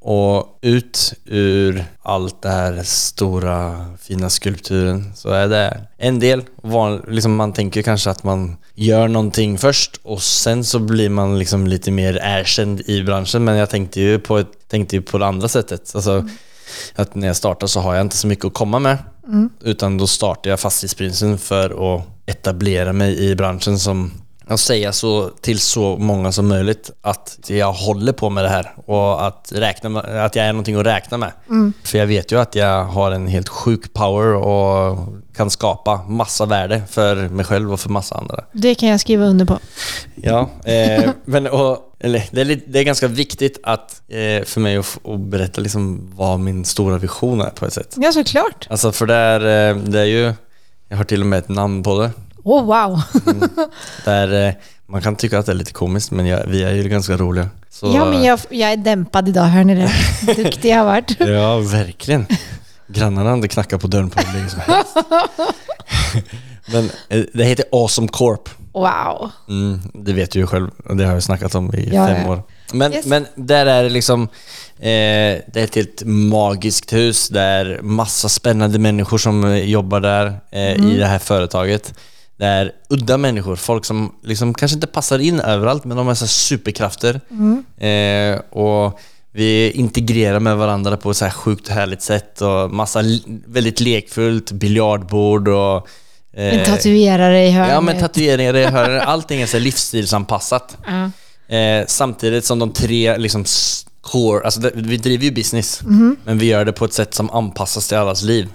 Och 0.00 0.58
ut 0.62 1.14
ur 1.24 1.84
allt 2.02 2.42
det 2.42 2.48
här 2.48 2.82
stora 2.82 3.86
fina 4.00 4.30
skulpturen 4.30 5.12
så 5.14 5.28
är 5.28 5.48
det 5.48 5.80
en 5.98 6.18
del, 6.18 6.42
van, 6.62 7.02
liksom 7.08 7.36
man 7.36 7.52
tänker 7.52 7.82
kanske 7.82 8.10
att 8.10 8.24
man 8.24 8.56
gör 8.74 9.08
någonting 9.08 9.58
först 9.58 10.00
och 10.02 10.22
sen 10.22 10.64
så 10.64 10.78
blir 10.78 11.08
man 11.08 11.38
liksom 11.38 11.66
lite 11.66 11.90
mer 11.90 12.18
erkänd 12.22 12.80
i 12.80 13.02
branschen. 13.02 13.44
Men 13.44 13.56
jag 13.56 13.70
tänkte 13.70 14.00
ju 14.00 14.18
på, 14.18 14.38
ett, 14.38 14.68
tänkte 14.68 14.96
ju 14.96 15.02
på 15.02 15.18
det 15.18 15.26
andra 15.26 15.48
sättet. 15.48 15.92
Alltså, 15.94 16.28
att 16.94 17.14
när 17.14 17.26
jag 17.26 17.36
startar 17.36 17.66
så 17.66 17.80
har 17.80 17.94
jag 17.94 18.00
inte 18.00 18.16
så 18.16 18.26
mycket 18.26 18.44
att 18.44 18.54
komma 18.54 18.78
med. 18.78 18.98
Utan 19.60 19.98
då 19.98 20.06
startar 20.06 20.50
jag 20.50 20.60
Fastighetsprinsen 20.60 21.38
för 21.38 21.96
att 21.96 22.06
etablera 22.26 22.92
mig 22.92 23.30
i 23.30 23.34
branschen 23.34 23.78
som 23.78 24.12
att 24.52 24.60
säga 24.60 24.92
så 24.92 25.28
till 25.28 25.58
så 25.58 25.96
många 25.96 26.32
som 26.32 26.48
möjligt 26.48 26.90
att 27.00 27.38
jag 27.46 27.72
håller 27.72 28.12
på 28.12 28.30
med 28.30 28.44
det 28.44 28.50
här 28.50 28.72
och 28.86 29.26
att, 29.26 29.52
räkna 29.54 29.88
med, 29.88 30.24
att 30.24 30.36
jag 30.36 30.46
är 30.46 30.52
någonting 30.52 30.76
att 30.76 30.86
räkna 30.86 31.16
med. 31.16 31.32
För 31.84 31.98
jag 31.98 32.06
vet 32.06 32.32
ju 32.32 32.40
att 32.40 32.54
jag 32.54 32.84
har 32.84 33.12
en 33.12 33.26
helt 33.26 33.48
sjuk 33.48 33.92
power 33.92 34.34
och 34.34 34.98
kan 35.36 35.50
skapa 35.50 36.02
massa 36.08 36.46
värde 36.46 36.82
för 36.90 37.16
mig 37.16 37.44
själv 37.44 37.72
och 37.72 37.80
för 37.80 37.90
massa 37.90 38.14
andra. 38.14 38.44
Det 38.52 38.74
kan 38.74 38.88
jag 38.88 39.00
skriva 39.00 39.24
under 39.24 39.44
på. 39.44 39.58
Ja, 40.14 40.50
eh, 40.64 41.10
men 41.24 41.46
och, 41.46 41.96
eller, 42.00 42.24
det, 42.30 42.40
är 42.40 42.44
lite, 42.44 42.64
det 42.66 42.78
är 42.78 42.84
ganska 42.84 43.08
viktigt 43.08 43.60
att, 43.62 44.02
eh, 44.08 44.44
för 44.44 44.60
mig 44.60 44.76
att, 44.76 44.98
att 45.04 45.20
berätta 45.20 45.60
liksom 45.60 46.12
vad 46.16 46.40
min 46.40 46.64
stora 46.64 46.98
vision 46.98 47.40
är 47.40 47.50
på 47.50 47.66
ett 47.66 47.72
sätt. 47.72 47.94
Ja, 47.96 48.12
såklart. 48.12 48.66
Alltså 48.70 48.92
för 48.92 49.06
det 49.06 49.14
är, 49.14 49.70
eh, 49.70 49.76
det 49.76 50.00
är 50.00 50.04
ju, 50.04 50.32
jag 50.88 50.96
har 50.96 51.04
till 51.04 51.20
och 51.20 51.26
med 51.26 51.38
ett 51.38 51.48
namn 51.48 51.82
på 51.82 52.00
det. 52.00 52.10
Oh, 52.42 52.64
wow. 52.64 53.02
Där 54.04 54.48
eh, 54.48 54.54
man 54.86 55.02
kan 55.02 55.16
tycka 55.16 55.38
att 55.38 55.46
det 55.46 55.52
är 55.52 55.56
lite 55.56 55.72
komiskt 55.72 56.10
men 56.10 56.26
jag, 56.26 56.46
vi 56.46 56.62
är 56.62 56.72
ju 56.72 56.88
ganska 56.88 57.16
roliga. 57.16 57.48
Så, 57.70 57.92
Ja, 57.96 58.04
men 58.04 58.22
jag, 58.24 58.40
jag 58.50 58.72
är 58.72 58.76
dämpad 58.76 59.28
idag, 59.28 59.42
hör 59.44 59.64
ni 59.64 59.74
det? 59.74 59.92
Duktig 60.42 60.70
jag 60.70 60.78
har 60.78 60.84
varit. 60.84 61.16
Ja, 61.20 61.58
verkligen. 61.58 62.26
Grannarna 62.88 63.30
hade 63.30 63.48
knackat 63.48 63.80
på 63.80 63.86
dörren 63.86 64.10
på 64.10 64.20
hur 64.22 64.38
länge 64.38 64.48
som 64.50 64.60
helst. 64.60 64.96
Men 66.72 66.90
eh, 67.08 67.24
det 67.34 67.44
heter 67.44 67.64
Awesome 67.72 68.08
Corp. 68.08 68.48
Wow. 68.72 69.30
Mm, 69.48 69.80
det 69.94 70.12
vet 70.12 70.30
du 70.30 70.38
ju 70.38 70.46
själv, 70.46 70.70
det 70.94 71.04
har 71.04 71.12
jag 71.12 71.22
snackat 71.22 71.54
om 71.54 71.74
i 71.74 71.90
Ja, 71.94 72.06
fem 72.06 72.28
år. 72.28 72.42
Men, 72.72 72.92
Yes. 72.92 73.06
men 73.06 73.26
där 73.34 73.66
är 73.66 73.82
det 73.82 73.88
liksom, 73.88 74.22
eh, 74.22 74.28
det 74.78 75.54
är 75.54 75.64
ett 75.64 75.74
helt 75.74 76.02
magiskt 76.04 76.92
hus 76.92 77.28
där 77.28 77.78
massa 77.82 78.28
spännande 78.28 78.78
människor 78.78 79.18
som 79.18 79.44
eh, 79.44 79.56
jobbar 79.64 80.00
där 80.00 80.26
eh, 80.26 80.72
Mm. 80.72 80.90
i 80.90 80.96
det 80.98 81.06
här 81.06 81.18
företaget. 81.18 81.94
Det 82.42 82.48
är 82.48 82.72
udda 82.88 83.18
människor, 83.18 83.56
folk 83.56 83.84
som 83.84 84.14
liksom 84.22 84.54
kanske 84.54 84.74
inte 84.74 84.86
passar 84.86 85.18
in 85.18 85.40
överallt 85.40 85.84
men 85.84 85.96
de 85.96 86.06
har 86.06 86.14
så 86.14 86.26
superkrafter. 86.26 87.20
Mm. 87.30 87.64
Eh, 87.78 88.40
och 88.40 89.00
vi 89.32 89.70
integrerar 89.70 90.40
med 90.40 90.56
varandra 90.56 90.96
på 90.96 91.10
ett 91.10 91.16
så 91.16 91.24
här 91.24 91.32
sjukt 91.32 91.68
härligt 91.68 92.02
sätt 92.02 92.40
och 92.40 92.70
massa 92.70 93.02
väldigt 93.46 93.80
lekfullt, 93.80 94.52
biljardbord 94.52 95.48
och 95.48 95.88
eh, 96.32 96.58
En 96.58 96.64
tatuerare 96.64 97.46
i 97.46 97.50
hörnet. 97.50 97.72
Ja 97.72 97.80
men 97.80 98.00
tatueringar, 98.00 98.56
i 98.56 98.66
hörnet, 98.66 99.02
allting 99.06 99.40
är 99.40 99.46
så 99.46 99.58
livsstilsanpassat. 99.58 100.76
Ja. 100.86 101.56
Eh, 101.56 101.84
samtidigt 101.86 102.44
som 102.44 102.58
de 102.58 102.72
tre 102.72 103.18
liksom 103.18 103.44
core, 104.00 104.44
alltså 104.44 104.70
vi 104.74 104.96
driver 104.96 105.24
ju 105.24 105.30
business, 105.30 105.80
men 106.24 106.38
vi 106.38 106.46
gör 106.46 106.64
det 106.64 106.72
på 106.72 106.84
ett 106.84 106.92
sätt 106.92 107.14
som 107.14 107.30
anpassas 107.30 107.88
till 107.88 107.96
allas 107.96 108.22
liv. 108.22 108.48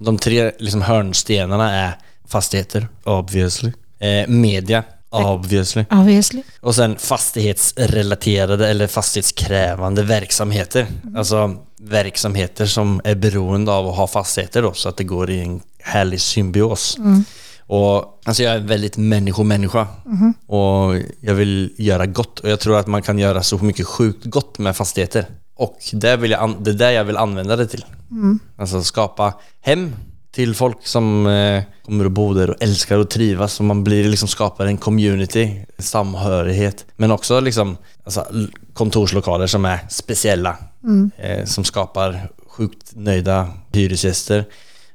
De 0.00 0.18
tre 0.18 0.52
liksom 0.58 0.82
hörnstenarna 0.82 1.74
är 1.74 1.96
fastigheter, 2.32 2.88
obviously. 3.04 3.72
Eh, 3.98 4.28
media, 4.28 4.84
obviously. 5.10 5.84
Obviously. 5.90 6.42
Och 6.60 6.74
sen 6.74 6.98
fastighetsrelaterade 6.98 8.68
eller 8.68 8.86
fastighetskrävande 8.86 10.02
verksamheter. 10.02 10.86
Alltså 11.16 11.56
verksamheter 11.80 12.66
som 12.66 13.00
är 13.04 13.14
beroende 13.14 13.72
av 13.72 13.88
att 13.88 13.96
ha 13.96 14.06
fastigheter 14.06 14.62
då, 14.62 14.72
så 14.72 14.88
att 14.88 14.96
det 14.96 15.04
går 15.04 15.30
i 15.30 15.40
en 15.40 15.60
härlig 15.78 16.20
symbios. 16.20 16.98
Och, 17.66 18.20
alltså 18.24 18.42
jag 18.42 18.52
är 18.54 18.58
en 18.58 18.66
väldigt 18.66 18.96
människomänniska 18.96 19.86
och 20.46 20.94
jag 21.20 21.34
vill 21.34 21.74
göra 21.78 22.06
gott 22.06 22.40
och 22.40 22.48
jag 22.48 22.60
tror 22.60 22.78
att 22.78 22.86
man 22.86 23.02
kan 23.02 23.18
göra 23.18 23.42
så 23.42 23.58
mycket 23.58 23.86
sjukt 23.86 24.24
gott 24.24 24.58
med 24.58 24.76
fastigheter. 24.76 25.26
Och 25.56 25.78
det, 25.92 26.16
vill 26.16 26.30
jag 26.30 26.56
det 26.60 26.70
är 26.70 26.74
det 26.74 26.92
jag 26.92 27.04
vill 27.04 27.16
använda 27.16 27.56
det 27.56 27.66
till. 27.66 27.84
Alltså 28.56 28.82
skapa 28.82 29.34
hem 29.60 29.92
till 30.32 30.54
folk 30.54 30.86
som 30.86 31.26
eh, 31.26 31.62
kommer 31.84 32.04
att 32.04 32.12
bo 32.12 32.34
där 32.34 32.50
och 32.50 32.56
älskar 32.62 32.98
att 32.98 33.10
trivas 33.10 33.58
och 33.60 33.64
man 33.64 33.84
blir 33.84 34.04
liksom 34.04 34.28
skapar 34.28 34.66
en 34.66 34.76
community, 34.78 35.64
en 35.76 35.82
samhörighet. 35.84 36.84
Men 36.96 37.10
också 37.10 37.40
liksom 37.40 37.76
alltså, 38.04 38.26
kontorslokaler 38.74 39.46
som 39.46 39.64
är 39.64 39.78
speciella, 39.90 40.56
eh, 41.18 41.44
som 41.44 41.64
skapar 41.64 42.28
sjukt 42.48 42.90
nöjda 42.94 43.48
hyresgäster. 43.72 44.44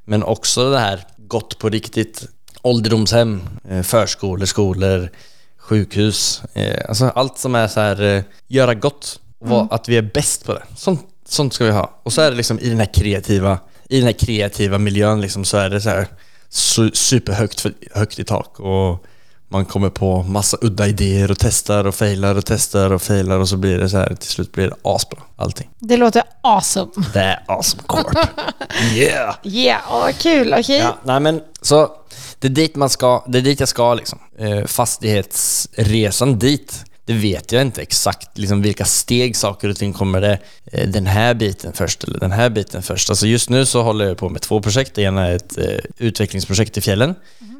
Men 0.05 0.23
också 0.23 0.71
det 0.71 0.79
här 0.79 1.05
gott 1.17 1.57
på 1.59 1.69
riktigt, 1.69 2.27
ålderdomshem, 2.61 3.41
eh, 3.69 3.81
förskolor, 3.81 4.45
skolor, 4.45 5.09
sjukhus. 5.57 6.41
Eh, 6.53 6.89
alltså 6.89 7.05
allt 7.15 7.37
som 7.37 7.55
är 7.55 7.67
så 7.67 7.79
här, 7.79 8.01
eh, 8.03 8.23
göra 8.47 8.73
gott. 8.73 9.19
Och 9.39 9.47
vara- 9.49 9.67
Att 9.71 9.89
vi 9.89 9.97
är 9.97 10.01
bäst 10.13 10.45
på 10.45 10.53
det. 10.53 10.63
Sånt, 10.75 11.01
sånt 11.27 11.53
ska 11.53 11.65
vi 11.65 11.71
ha. 11.71 11.99
Och 12.03 12.13
så 12.13 12.21
är 12.21 12.31
det 12.31 12.37
liksom 12.37 12.59
i 12.59 12.69
den 12.69 12.77
här 12.79 12.93
kreativa, 12.93 13.59
i 13.89 13.97
den 13.97 14.05
här 14.05 14.13
kreativa 14.13 14.77
miljön 14.77 15.21
liksom 15.21 15.45
så 15.45 15.57
är 15.57 15.69
det 15.69 15.81
så 15.81 15.89
här 15.89 16.07
su- 16.51 16.93
superhögt 16.93 17.59
för, 17.61 17.73
högt 17.93 18.19
i 18.19 18.23
tak. 18.23 18.59
Och 18.59 19.05
man 19.49 19.65
kommer 19.65 19.89
på 19.89 20.23
massa 20.23 20.57
udda 20.61 20.87
idéer 20.87 21.31
och 21.31 21.39
testar 21.39 21.85
och 21.87 21.95
failar 21.95 22.35
och 22.35 22.45
testar 22.45 22.91
och 22.93 23.01
failar 23.01 23.39
och 23.39 23.49
så 23.49 23.57
blir 23.57 23.77
det 23.77 23.89
så 23.89 23.97
här 23.97 24.15
till 24.15 24.29
slut 24.29 24.51
blir 24.51 24.67
det 24.67 24.75
asbra 24.81 25.19
allting. 25.35 25.69
Det 25.79 25.97
låter 25.97 26.23
awesome. 26.41 26.91
Det 27.13 27.19
är 27.19 27.43
awesome 27.47 27.83
corp. 27.85 28.17
yeah! 28.93 29.35
Yeah, 29.43 29.81
åh, 29.91 30.09
kul. 30.19 30.53
Okej. 30.59 30.77
Ja, 30.77 30.97
nej 31.03 31.19
men 31.19 31.41
så 31.61 31.91
det 32.39 32.47
är 32.47 32.51
dit 32.51 32.75
man 32.75 32.89
ska, 32.89 33.23
det 33.27 33.37
är 33.37 33.41
dit 33.41 33.59
jag 33.59 33.69
ska 33.69 33.93
liksom. 33.93 34.19
Eh, 34.39 34.65
fastighetsresan 34.65 36.39
dit, 36.39 36.83
det 37.07 37.13
vet 37.13 37.51
jag 37.51 37.61
inte 37.61 37.81
exakt 37.81 38.37
liksom 38.37 38.61
vilka 38.61 38.85
steg 38.85 39.35
saker 39.35 39.69
och 39.69 39.75
ting 39.75 39.93
kommer 39.93 40.21
det 40.21 40.39
eh, 40.71 40.89
den 40.89 41.05
här 41.05 41.33
biten 41.33 41.73
först 41.73 42.03
eller 42.03 42.19
den 42.19 42.31
här 42.31 42.49
biten 42.49 42.83
först. 42.83 43.09
Alltså 43.09 43.27
just 43.27 43.49
nu 43.49 43.65
så 43.65 43.83
håller 43.83 44.05
jag 44.05 44.17
på 44.17 44.29
med 44.29 44.41
två 44.41 44.61
projekt. 44.61 44.95
Det 44.95 45.01
ena 45.01 45.27
är 45.27 45.35
ett 45.35 45.57
eh, 45.57 45.65
utvecklingsprojekt 45.97 46.77
i 46.77 46.81
fjällen 46.81 47.15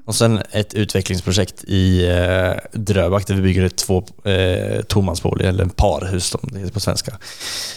och 0.06 0.16
sen 0.16 0.42
ett 0.52 0.74
utvecklingsprojekt 0.74 1.64
i 1.64 2.08
eh, 2.10 2.80
Dröbak 2.80 3.28
där 3.28 3.36
vi 3.36 3.42
bygger 3.42 3.64
ett 3.64 3.78
två 3.78 4.04
eh, 4.24 4.82
tomansbolig 4.82 5.46
eller 5.46 5.64
en 5.64 5.70
parhus 5.70 6.26
som 6.26 6.50
det 6.54 6.60
heter 6.60 6.74
på 6.74 6.80
svenska. 6.80 7.18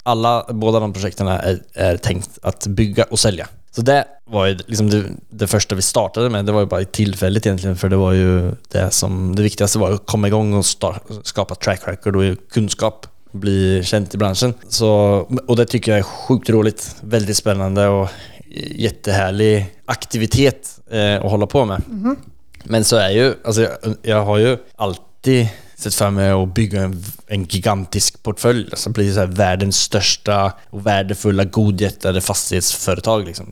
Alla, 0.03 0.45
båda 0.49 0.79
de 0.79 0.93
projekten 0.93 1.27
är, 1.27 1.61
är 1.73 1.97
tänkt 1.97 2.29
att 2.41 2.67
bygga 2.67 3.03
och 3.03 3.19
sälja. 3.19 3.47
Så 3.71 3.81
det 3.81 4.05
var 4.25 4.45
ju 4.45 4.57
liksom 4.65 4.89
det, 4.89 5.03
det 5.29 5.47
första 5.47 5.75
vi 5.75 5.81
startade 5.81 6.29
med. 6.29 6.45
Det 6.45 6.51
var 6.51 6.59
ju 6.59 6.65
bara 6.65 6.83
tillfälligt 6.83 7.45
egentligen 7.45 7.75
för 7.75 7.89
det 7.89 7.95
var 7.95 8.11
ju 8.11 8.51
det 8.71 8.91
som 8.91 9.35
det 9.35 9.43
viktigaste 9.43 9.79
var 9.79 9.91
att 9.91 10.05
komma 10.05 10.27
igång 10.27 10.53
och 10.53 10.65
start, 10.65 11.03
skapa 11.23 11.55
track 11.55 11.81
record 11.87 12.15
och 12.15 12.23
kunskap. 12.49 13.07
Bli 13.31 13.83
känt 13.83 14.13
i 14.13 14.17
branschen. 14.17 14.53
Så, 14.67 14.89
och 15.47 15.55
det 15.55 15.65
tycker 15.65 15.91
jag 15.91 15.99
är 15.99 16.03
sjukt 16.03 16.49
roligt. 16.49 16.95
Väldigt 17.01 17.37
spännande 17.37 17.87
och 17.87 18.09
jättehärlig 18.75 19.75
aktivitet 19.85 20.79
eh, 20.91 21.15
att 21.15 21.31
hålla 21.31 21.47
på 21.47 21.65
med. 21.65 21.81
Men 22.63 22.83
så 22.83 22.95
är 22.95 23.09
ju, 23.09 23.33
alltså 23.43 23.61
jag, 23.61 23.71
jag 24.01 24.25
har 24.25 24.37
ju 24.37 24.57
alltid 24.75 25.47
sett 25.75 25.95
för 25.95 26.09
mig 26.09 26.31
att 26.31 26.53
bygga 26.53 26.81
en, 26.81 27.03
en 27.27 27.43
gigantisk 27.43 28.23
portfölj. 28.23 28.67
Alltså 28.71 28.89
bli 28.89 29.13
så 29.13 29.25
världens 29.25 29.77
största 29.77 30.53
och 30.69 30.87
värdefulla 30.87 31.43
godhjärtade 31.43 32.21
fastighetsföretag. 32.21 33.25
Liksom. 33.25 33.51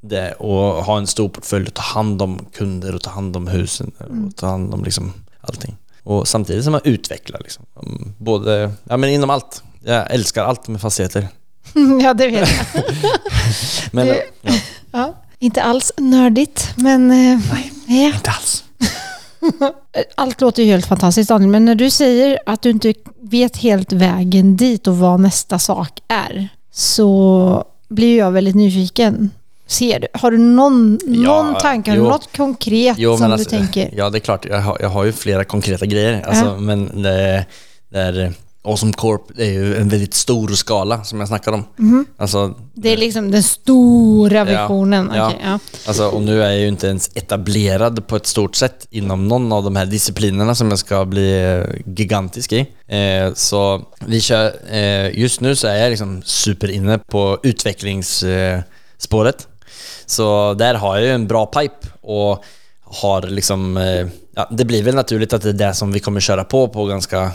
Det, 0.00 0.32
och 0.32 0.84
ha 0.84 0.98
en 0.98 1.06
stor 1.06 1.28
portfölj 1.28 1.66
och 1.66 1.74
ta 1.74 1.82
hand 1.82 2.22
om 2.22 2.46
kunder 2.52 2.94
och 2.94 3.02
ta 3.02 3.10
hand 3.10 3.36
om 3.36 3.46
husen 3.48 3.90
och 4.28 4.36
ta 4.36 4.46
hand 4.46 4.74
om 4.74 4.84
liksom 4.84 5.12
allting. 5.40 5.76
Och 6.02 6.28
samtidigt 6.28 6.64
som 6.64 6.72
man 6.72 6.80
utvecklar 6.84 7.40
liksom. 7.42 7.64
Både, 8.18 8.72
ja 8.84 8.96
men 8.96 9.10
inom 9.10 9.30
allt. 9.30 9.62
Jag 9.84 10.10
älskar 10.14 10.44
allt 10.44 10.68
med 10.68 10.80
fastigheter. 10.80 11.28
Ja, 12.02 12.14
det 12.14 12.28
vet 12.28 12.48
jag. 12.74 12.84
Men, 13.92 14.06
Det- 14.06 14.22
ja. 14.42 14.52
Ja. 14.90 15.14
Inte 15.38 15.62
alls 15.62 15.92
nördigt, 15.98 16.72
men... 16.76 17.10
eh, 17.10 17.40
ja. 17.86 18.14
Inte 18.14 18.30
alls. 18.30 18.64
Allt 20.14 20.40
låter 20.40 20.62
ju 20.62 20.70
helt 20.70 20.86
fantastiskt 20.86 21.28
Daniel, 21.28 21.50
men 21.50 21.64
när 21.64 21.74
du 21.74 21.90
säger 21.90 22.38
att 22.46 22.62
du 22.62 22.70
inte 22.70 22.94
vet 23.20 23.56
helt 23.56 23.92
vägen 23.92 24.56
dit 24.56 24.86
och 24.86 24.98
vad 24.98 25.20
nästa 25.20 25.58
sak 25.58 26.00
är, 26.08 26.48
så 26.72 27.64
blir 27.88 28.18
jag 28.18 28.30
väldigt 28.30 28.54
nyfiken. 28.56 29.30
Ser 29.68 30.00
du, 30.00 30.06
har 30.12 30.30
du 30.30 30.38
någon, 30.38 30.98
Ja, 31.06 31.42
någon 31.42 31.54
tanke, 31.54 31.94
jo. 31.94 32.02
något 32.08 32.36
konkret 32.36 32.94
Jo, 32.98 33.12
som 33.12 33.20
men 33.20 33.30
du 33.30 33.34
alltså, 33.34 33.50
tänker? 33.50 33.90
Ja, 33.96 34.10
det 34.10 34.18
är 34.18 34.20
klart. 34.20 34.44
Jag 34.44 34.60
har, 34.60 34.76
jag 34.80 34.88
har 34.88 35.04
ju 35.04 35.12
flera 35.12 35.44
konkreta 35.44 35.86
grejer. 35.86 36.22
Alltså, 36.26 36.44
Ja. 36.44 36.56
Men 36.56 37.02
det, 37.02 37.46
det 37.88 37.98
är, 37.98 38.32
Awesome 38.64 38.92
Corp 38.92 39.22
det 39.36 39.46
är 39.46 39.50
ju 39.52 39.76
en 39.76 39.88
väldigt 39.88 40.14
stor 40.14 40.48
skala 40.48 41.04
som 41.04 41.18
jag 41.20 41.28
snackade 41.28 41.56
om. 41.56 41.64
Mhm. 41.76 42.06
Alltså, 42.16 42.54
Det 42.74 42.92
är 42.92 42.96
liksom 42.96 43.30
den 43.30 43.42
stora 43.42 44.44
visionen. 44.44 45.10
ja. 45.14 45.26
Okej, 45.26 45.40
ja. 45.44 45.58
Alltså, 45.86 46.08
och 46.08 46.22
nu 46.22 46.42
är 46.42 46.50
jag 46.50 46.60
ju 46.60 46.68
inte 46.68 46.86
ens 46.86 47.10
etablerad 47.14 48.06
på 48.06 48.16
ett 48.16 48.26
stort 48.26 48.56
sätt 48.56 48.86
inom 48.90 49.28
någon 49.28 49.52
av 49.52 49.64
de 49.64 49.76
här 49.76 49.86
disciplinerna 49.86 50.54
som 50.54 50.68
jag 50.70 50.78
ska 50.78 51.04
bli 51.04 51.42
eh, 51.42 51.64
gigantisk 51.96 52.52
i. 52.52 52.58
Eh, 52.86 53.34
så 53.34 53.82
vi 54.06 54.20
kör, 54.20 54.52
eh, 54.70 55.18
just 55.18 55.40
nu 55.40 55.56
så 55.56 55.66
är 55.66 55.76
jag 55.76 55.90
liksom 55.90 56.22
superinne 56.24 56.98
på 56.98 57.38
utvecklingsspåret. 57.42 58.66
Eh. 59.40 59.54
Så 60.06 60.54
där 60.54 60.74
har 60.74 60.96
jag 60.96 61.04
ju 61.04 61.12
en 61.12 61.26
bra 61.26 61.46
pipe 61.46 61.86
och 62.00 62.44
har 62.84 63.22
liksom, 63.22 63.76
eh, 63.76 64.06
ja, 64.34 64.48
det 64.50 64.64
blir 64.64 64.82
väl 64.82 64.94
naturligt 64.94 65.32
att 65.32 65.42
det 65.42 65.48
är 65.48 65.52
det 65.52 65.74
som 65.74 65.92
vi 65.92 66.00
kommer 66.00 66.20
köra 66.20 66.44
på 66.44 66.68
på 66.68 66.84
ganska 66.84 67.30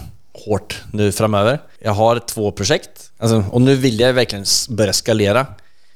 hårt 0.45 0.81
nu 0.91 1.11
framöver. 1.11 1.59
Jag 1.79 1.91
har 1.91 2.19
två 2.19 2.51
projekt, 2.51 3.11
alltså, 3.17 3.43
och 3.51 3.61
nu 3.61 3.75
vill 3.75 3.99
jag 3.99 4.13
verkligen 4.13 4.45
börja 4.69 4.93
skalera. 4.93 5.39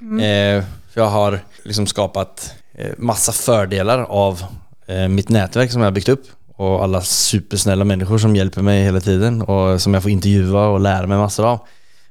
Eh, 0.02 0.64
för 0.94 1.02
jag 1.02 1.08
har 1.08 1.40
liksom 1.64 1.88
skapat 1.88 2.54
eh, 2.74 2.92
massa 2.98 3.32
fördelar 3.32 4.00
av 4.00 4.44
eh, 4.88 5.08
mitt 5.08 5.30
nätverk 5.30 5.72
som 5.72 5.82
jag 5.82 5.88
har 5.88 5.92
byggt 5.92 6.10
upp 6.10 6.28
och 6.56 6.84
alla 6.84 7.02
supersnälla 7.02 7.86
människor 7.86 8.18
som 8.18 8.36
hjälper 8.36 8.62
mig 8.62 8.84
hela 8.84 9.00
tiden 9.00 9.42
och 9.42 9.82
som 9.82 9.94
jag 9.94 10.04
får 10.04 10.12
intervjua 10.12 10.68
och 10.68 10.80
lära 10.80 11.08
mig 11.08 11.18
massor 11.18 11.46
av. 11.46 11.60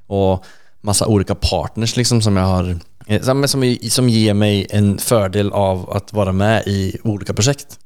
Och 0.07 0.45
massa 0.81 1.05
olika 1.05 1.35
partners 1.35 1.95
liksom 1.95 2.21
som 2.21 2.37
jag 2.37 2.43
har 2.43 2.69
eh, 2.69 2.77
som, 3.21 3.47
som, 3.47 3.77
som 3.89 4.09
ger 4.09 4.33
mig 4.33 4.67
en 4.69 4.97
fördel 4.97 5.51
av 5.51 5.89
att 5.89 6.13
vara 6.13 6.31
med 6.31 6.63
i 6.67 6.97
olika 7.03 7.33
projekt. 7.33 7.79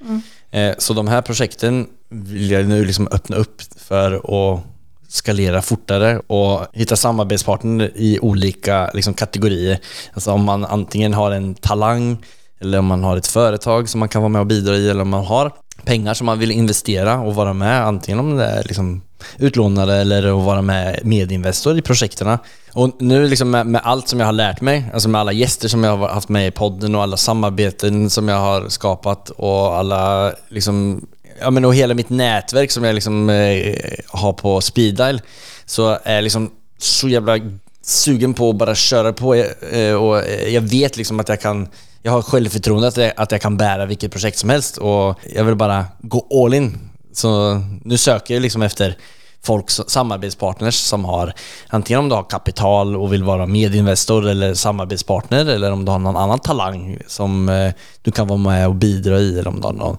Eh, 0.51 0.73
så 0.77 0.93
de 0.93 1.07
här 1.07 1.21
projekten 1.21 1.87
vill 2.09 2.51
jag 2.51 2.67
nu 2.67 2.85
liksom 2.85 3.07
öppna 3.11 3.35
upp 3.35 3.61
för 3.77 4.13
att 4.13 4.63
skalera 5.07 5.61
fortare 5.61 6.19
och 6.27 6.67
hitta 6.73 6.95
samarbetspartner 6.95 7.91
i 7.95 8.19
olika 8.19 8.91
liksom, 8.93 9.13
kategorier. 9.13 9.79
Alltså 10.13 10.31
om 10.31 10.43
man 10.43 10.65
antingen 10.65 11.13
har 11.13 11.31
en 11.31 11.55
talang 11.55 12.17
eller 12.59 12.79
om 12.79 12.85
man 12.85 13.03
har 13.03 13.17
ett 13.17 13.27
företag 13.27 13.89
som 13.89 13.99
man 13.99 14.09
kan 14.09 14.21
vara 14.21 14.29
med 14.29 14.39
och 14.39 14.47
bidra 14.47 14.75
i 14.75 14.89
eller 14.89 15.01
om 15.01 15.09
man 15.09 15.25
har 15.25 15.51
pengar 15.85 16.13
som 16.13 16.25
man 16.25 16.39
vill 16.39 16.51
investera 16.51 17.19
och 17.19 17.35
vara 17.35 17.53
med 17.53 17.85
antingen 17.85 18.19
om 18.19 18.37
det 18.37 18.45
är 18.45 18.63
liksom 18.63 19.01
utlånare 19.37 19.95
eller 19.95 20.23
att 20.23 20.45
vara 20.45 20.61
med 20.61 20.99
medinvestor 21.03 21.77
i 21.77 21.81
projekten. 21.81 22.37
Och 22.73 23.01
nu 23.01 23.27
liksom 23.27 23.51
med, 23.51 23.65
med 23.67 23.81
allt 23.83 24.07
som 24.07 24.19
jag 24.19 24.27
har 24.27 24.33
lärt 24.33 24.61
mig, 24.61 24.85
alltså 24.93 25.09
med 25.09 25.21
alla 25.21 25.31
gäster 25.31 25.67
som 25.67 25.83
jag 25.83 25.97
har 25.97 26.07
haft 26.07 26.29
med 26.29 26.47
i 26.47 26.51
podden 26.51 26.95
och 26.95 27.03
alla 27.03 27.17
samarbeten 27.17 28.09
som 28.09 28.27
jag 28.27 28.39
har 28.39 28.69
skapat 28.69 29.29
och 29.29 29.75
alla 29.75 30.33
liksom 30.49 31.05
ja 31.41 31.51
men 31.51 31.65
och 31.65 31.75
hela 31.75 31.93
mitt 31.93 32.09
nätverk 32.09 32.71
som 32.71 32.83
jag 32.83 32.95
liksom 32.95 33.29
eh, 33.29 33.75
har 34.07 34.33
på 34.33 34.61
speeddial 34.61 35.21
så 35.65 35.97
är 36.03 36.15
jag 36.15 36.23
liksom 36.23 36.51
så 36.77 37.09
jävla 37.09 37.37
sugen 37.81 38.33
på 38.33 38.49
att 38.49 38.55
bara 38.55 38.75
köra 38.75 39.13
på 39.13 39.35
eh, 39.35 39.93
och 39.93 40.23
jag 40.47 40.61
vet 40.61 40.97
liksom 40.97 41.19
att 41.19 41.29
jag 41.29 41.41
kan 41.41 41.67
jag 42.01 42.11
har 42.11 42.21
självförtroende 42.21 42.87
att 42.87 42.97
jag, 42.97 43.13
att 43.17 43.31
jag 43.31 43.41
kan 43.41 43.57
bära 43.57 43.85
vilket 43.85 44.11
projekt 44.11 44.37
som 44.37 44.49
helst 44.49 44.77
och 44.77 45.19
jag 45.35 45.43
vill 45.43 45.55
bara 45.55 45.85
gå 45.99 46.45
all 46.45 46.53
in. 46.53 46.77
Så 47.13 47.61
nu 47.83 47.97
söker 47.97 48.33
jag 48.33 48.41
liksom 48.41 48.61
efter 48.61 48.97
folk, 49.43 49.69
samarbetspartners 49.69 50.75
som 50.75 51.05
har 51.05 51.33
antingen 51.67 51.99
om 51.99 52.09
du 52.09 52.15
har 52.15 52.23
kapital 52.23 52.95
och 52.95 53.13
vill 53.13 53.23
vara 53.23 53.45
medinvestor 53.45 54.27
eller 54.27 54.53
samarbetspartner 54.53 55.45
eller 55.45 55.71
om 55.71 55.85
du 55.85 55.91
har 55.91 55.99
någon 55.99 56.17
annan 56.17 56.39
talang 56.39 56.97
som 57.07 57.49
eh, 57.49 57.73
du 58.01 58.11
kan 58.11 58.27
vara 58.27 58.39
med 58.39 58.67
och 58.67 58.75
bidra 58.75 59.19
i 59.19 59.39
eller 59.39 59.47
om 59.47 59.61
du 59.61 59.67
har 59.67 59.73
någon 59.73 59.97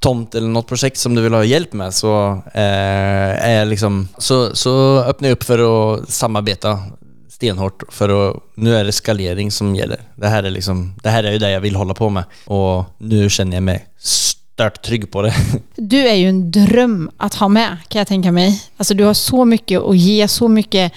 tomt 0.00 0.34
eller 0.34 0.48
något 0.48 0.66
projekt 0.66 0.98
som 0.98 1.14
du 1.14 1.22
vill 1.22 1.34
ha 1.34 1.44
hjälp 1.44 1.72
med 1.72 1.94
så, 1.94 2.42
eh, 2.54 3.46
är 3.46 3.58
jag 3.58 3.68
liksom, 3.68 4.08
så, 4.18 4.56
så 4.56 4.98
öppnar 4.98 5.28
jag 5.28 5.36
upp 5.36 5.44
för 5.44 5.58
att 5.94 6.10
samarbeta 6.10 6.78
stenhårt 7.28 7.82
för 7.88 8.30
att, 8.30 8.36
nu 8.54 8.76
är 8.76 8.84
det 8.84 8.92
skalering 8.92 9.50
som 9.50 9.76
gäller. 9.76 10.00
Det 10.16 10.28
här 10.28 10.42
är 10.42 10.50
liksom, 10.50 10.94
det 11.02 11.08
här 11.08 11.24
är 11.24 11.32
ju 11.32 11.38
det 11.38 11.50
jag 11.50 11.60
vill 11.60 11.76
hålla 11.76 11.94
på 11.94 12.08
med 12.08 12.24
och 12.44 12.84
nu 12.98 13.30
känner 13.30 13.56
jag 13.56 13.62
mig 13.62 13.86
stört 14.60 14.82
trygg 14.82 15.10
på 15.10 15.22
det. 15.22 15.34
Du 15.76 16.08
är 16.08 16.14
ju 16.14 16.28
en 16.28 16.50
dröm 16.50 17.10
att 17.16 17.34
ha 17.34 17.48
med 17.48 17.76
kan 17.88 17.98
jag 17.98 18.08
tänka 18.08 18.32
mig. 18.32 18.62
Alltså 18.76 18.94
du 18.94 19.04
har 19.04 19.14
så 19.14 19.44
mycket 19.44 19.80
att 19.80 19.96
ge, 19.96 20.28
så 20.28 20.48
mycket 20.48 20.92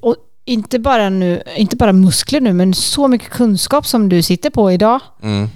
och 0.00 0.16
inte 0.44 0.78
bara, 0.78 1.08
nu, 1.08 1.42
inte 1.56 1.76
bara 1.76 1.92
muskler 1.92 2.40
nu, 2.40 2.52
men 2.52 2.74
så 2.74 3.08
mycket 3.08 3.30
kunskap 3.30 3.86
som 3.86 4.08
du 4.08 4.22
sitter 4.22 4.50
på 4.50 4.72
idag. 4.72 5.00
Mm. 5.22 5.48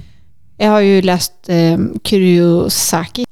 Jag 0.57 0.71
har 0.71 0.81
ju 0.81 1.03
läst 1.03 1.33
eh, 1.49 1.79
Kuryosaki. 2.05 3.25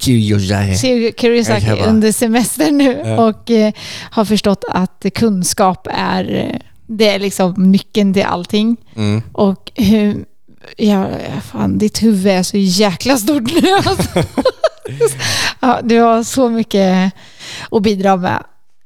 Kuryosaki 1.17 1.67
bara- 1.67 1.87
under 1.87 2.13
semestern 2.13 2.79
nu 2.79 3.03
Ja. 3.05 3.29
och 3.29 3.51
eh, 3.51 3.73
har 4.11 4.25
förstått 4.25 4.65
att 4.69 5.07
kunskap 5.15 5.87
är, 5.91 6.35
eh, 6.35 6.61
det 6.87 7.09
är 7.09 7.19
liksom 7.19 7.73
nyckeln 7.73 8.15
till 8.15 8.23
allting. 8.25 8.77
Mm. 8.97 9.23
Och 9.33 9.73
hur, 9.75 10.25
ja, 10.77 11.09
fan 11.53 11.79
ditt 11.79 12.03
huvud 12.03 12.27
är 12.33 12.43
så 12.43 12.57
jäkla 12.57 13.17
stort 13.17 13.63
nu 13.63 13.71
alltså. 13.73 14.09
ja, 15.61 15.81
Du 15.83 16.01
har 16.01 16.23
så 16.23 16.49
mycket 16.49 17.13
att 17.71 17.83
bidra 17.83 18.17
med. 18.17 18.43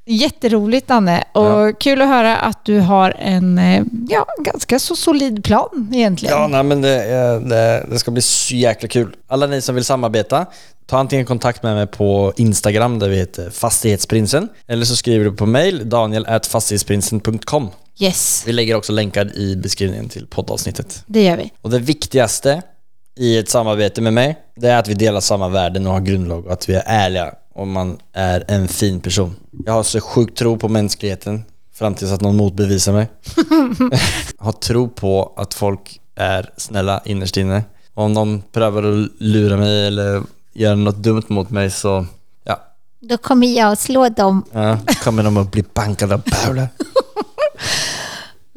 Jätteroligt 0.06 0.90
Anne 0.90 1.24
och 1.32 1.44
Ja. 1.44 1.72
kul 1.72 2.02
att 2.02 2.08
höra 2.08 2.36
att 2.36 2.64
du 2.64 2.78
har 2.80 3.14
en 3.18 3.58
eh, 3.58 3.82
ja, 4.08 4.26
ganska 4.38 4.78
så 4.78 4.96
solid 4.96 5.44
plan 5.44 5.90
egentligen. 5.94 6.34
Ja, 6.40 6.48
nej, 6.48 6.62
men 6.62 6.82
det, 6.82 7.04
är- 7.04 7.40
det, 7.40 7.86
det 7.90 7.98
ska 7.98 8.10
bli 8.10 8.22
så 8.22 8.54
jäkla 8.54 8.88
kul. 8.88 9.16
Alla 9.28 9.46
ni 9.46 9.60
som 9.62 9.74
vill 9.74 9.84
samarbeta, 9.84 10.46
ta 10.86 10.98
antingen 10.98 11.26
kontakt 11.26 11.62
med 11.62 11.74
mig 11.74 11.86
på 11.86 12.32
Instagram 12.36 12.98
där 12.98 13.08
vi 13.08 13.16
heter 13.16 13.50
Fastighetsprinsen 13.50 14.48
eller 14.68 14.84
så 14.84 14.96
skriver 14.96 15.24
du 15.24 15.32
på 15.32 15.46
mail 15.46 15.88
daniel.fastighetsprinsen.com. 15.88 17.68
Yes, 18.02 18.42
Vi 18.46 18.52
lägger 18.52 18.74
också 18.74 18.92
länkar 18.92 19.36
i 19.36 19.56
beskrivningen 19.56 20.08
till 20.08 20.26
poddavsnittet. 20.26 21.02
det 21.06 21.22
gör 21.24 21.36
vi. 21.36 21.52
Och 21.60 21.70
det 21.70 21.78
viktigaste 21.78 22.62
i 23.16 23.38
ett 23.38 23.48
samarbete 23.48 24.00
med 24.00 24.12
mig, 24.12 24.38
det 24.56 24.68
är 24.68 24.78
att 24.78 24.88
vi 24.88 24.94
delar 24.94 25.20
samma 25.20 25.48
värden 25.48 25.86
och 25.86 25.92
har 25.92 26.00
grundlag 26.00 26.46
och 26.46 26.52
att 26.52 26.68
vi 26.68 26.74
är 26.74 26.82
ärliga 26.86 27.34
och 27.54 27.66
man 27.66 27.98
är 28.12 28.44
en 28.48 28.68
fin 28.68 29.00
person. 29.00 29.36
Jag 29.66 29.72
har 29.72 29.82
så 29.82 30.00
sjukt 30.00 30.38
tro 30.38 30.58
på 30.58 30.68
mänskligheten 30.68 31.44
fram 31.74 31.94
tills 31.94 32.12
att 32.12 32.20
någon 32.20 32.36
motbevisar 32.36 32.92
mig. 32.92 33.08
Jag 34.38 34.44
har 34.44 34.52
tro 34.52 34.88
på 34.88 35.32
att 35.36 35.54
folk 35.54 36.00
är 36.16 36.50
snälla 36.56 37.02
innerst 37.04 37.36
inne. 37.36 37.64
Och 37.94 38.04
om 38.04 38.14
de 38.14 38.42
prövar 38.52 38.82
att 38.82 39.08
lura 39.18 39.56
mig 39.56 39.86
eller 39.86 40.22
göra 40.52 40.74
något 40.74 40.96
dumt 40.96 41.22
mot 41.28 41.50
mig 41.50 41.70
så, 41.70 42.06
ja, 42.44 42.60
Då 43.00 43.16
kommer 43.18 43.46
jag 43.46 43.72
att 43.72 43.80
slå 43.80 44.08
dem. 44.08 44.44
ja 44.52 44.78
kommer 45.04 45.22
de 45.22 45.36
att 45.36 45.50
bli 45.52 45.64
bankade 45.74 46.14
av 46.14 46.22
bölar. 46.46 46.68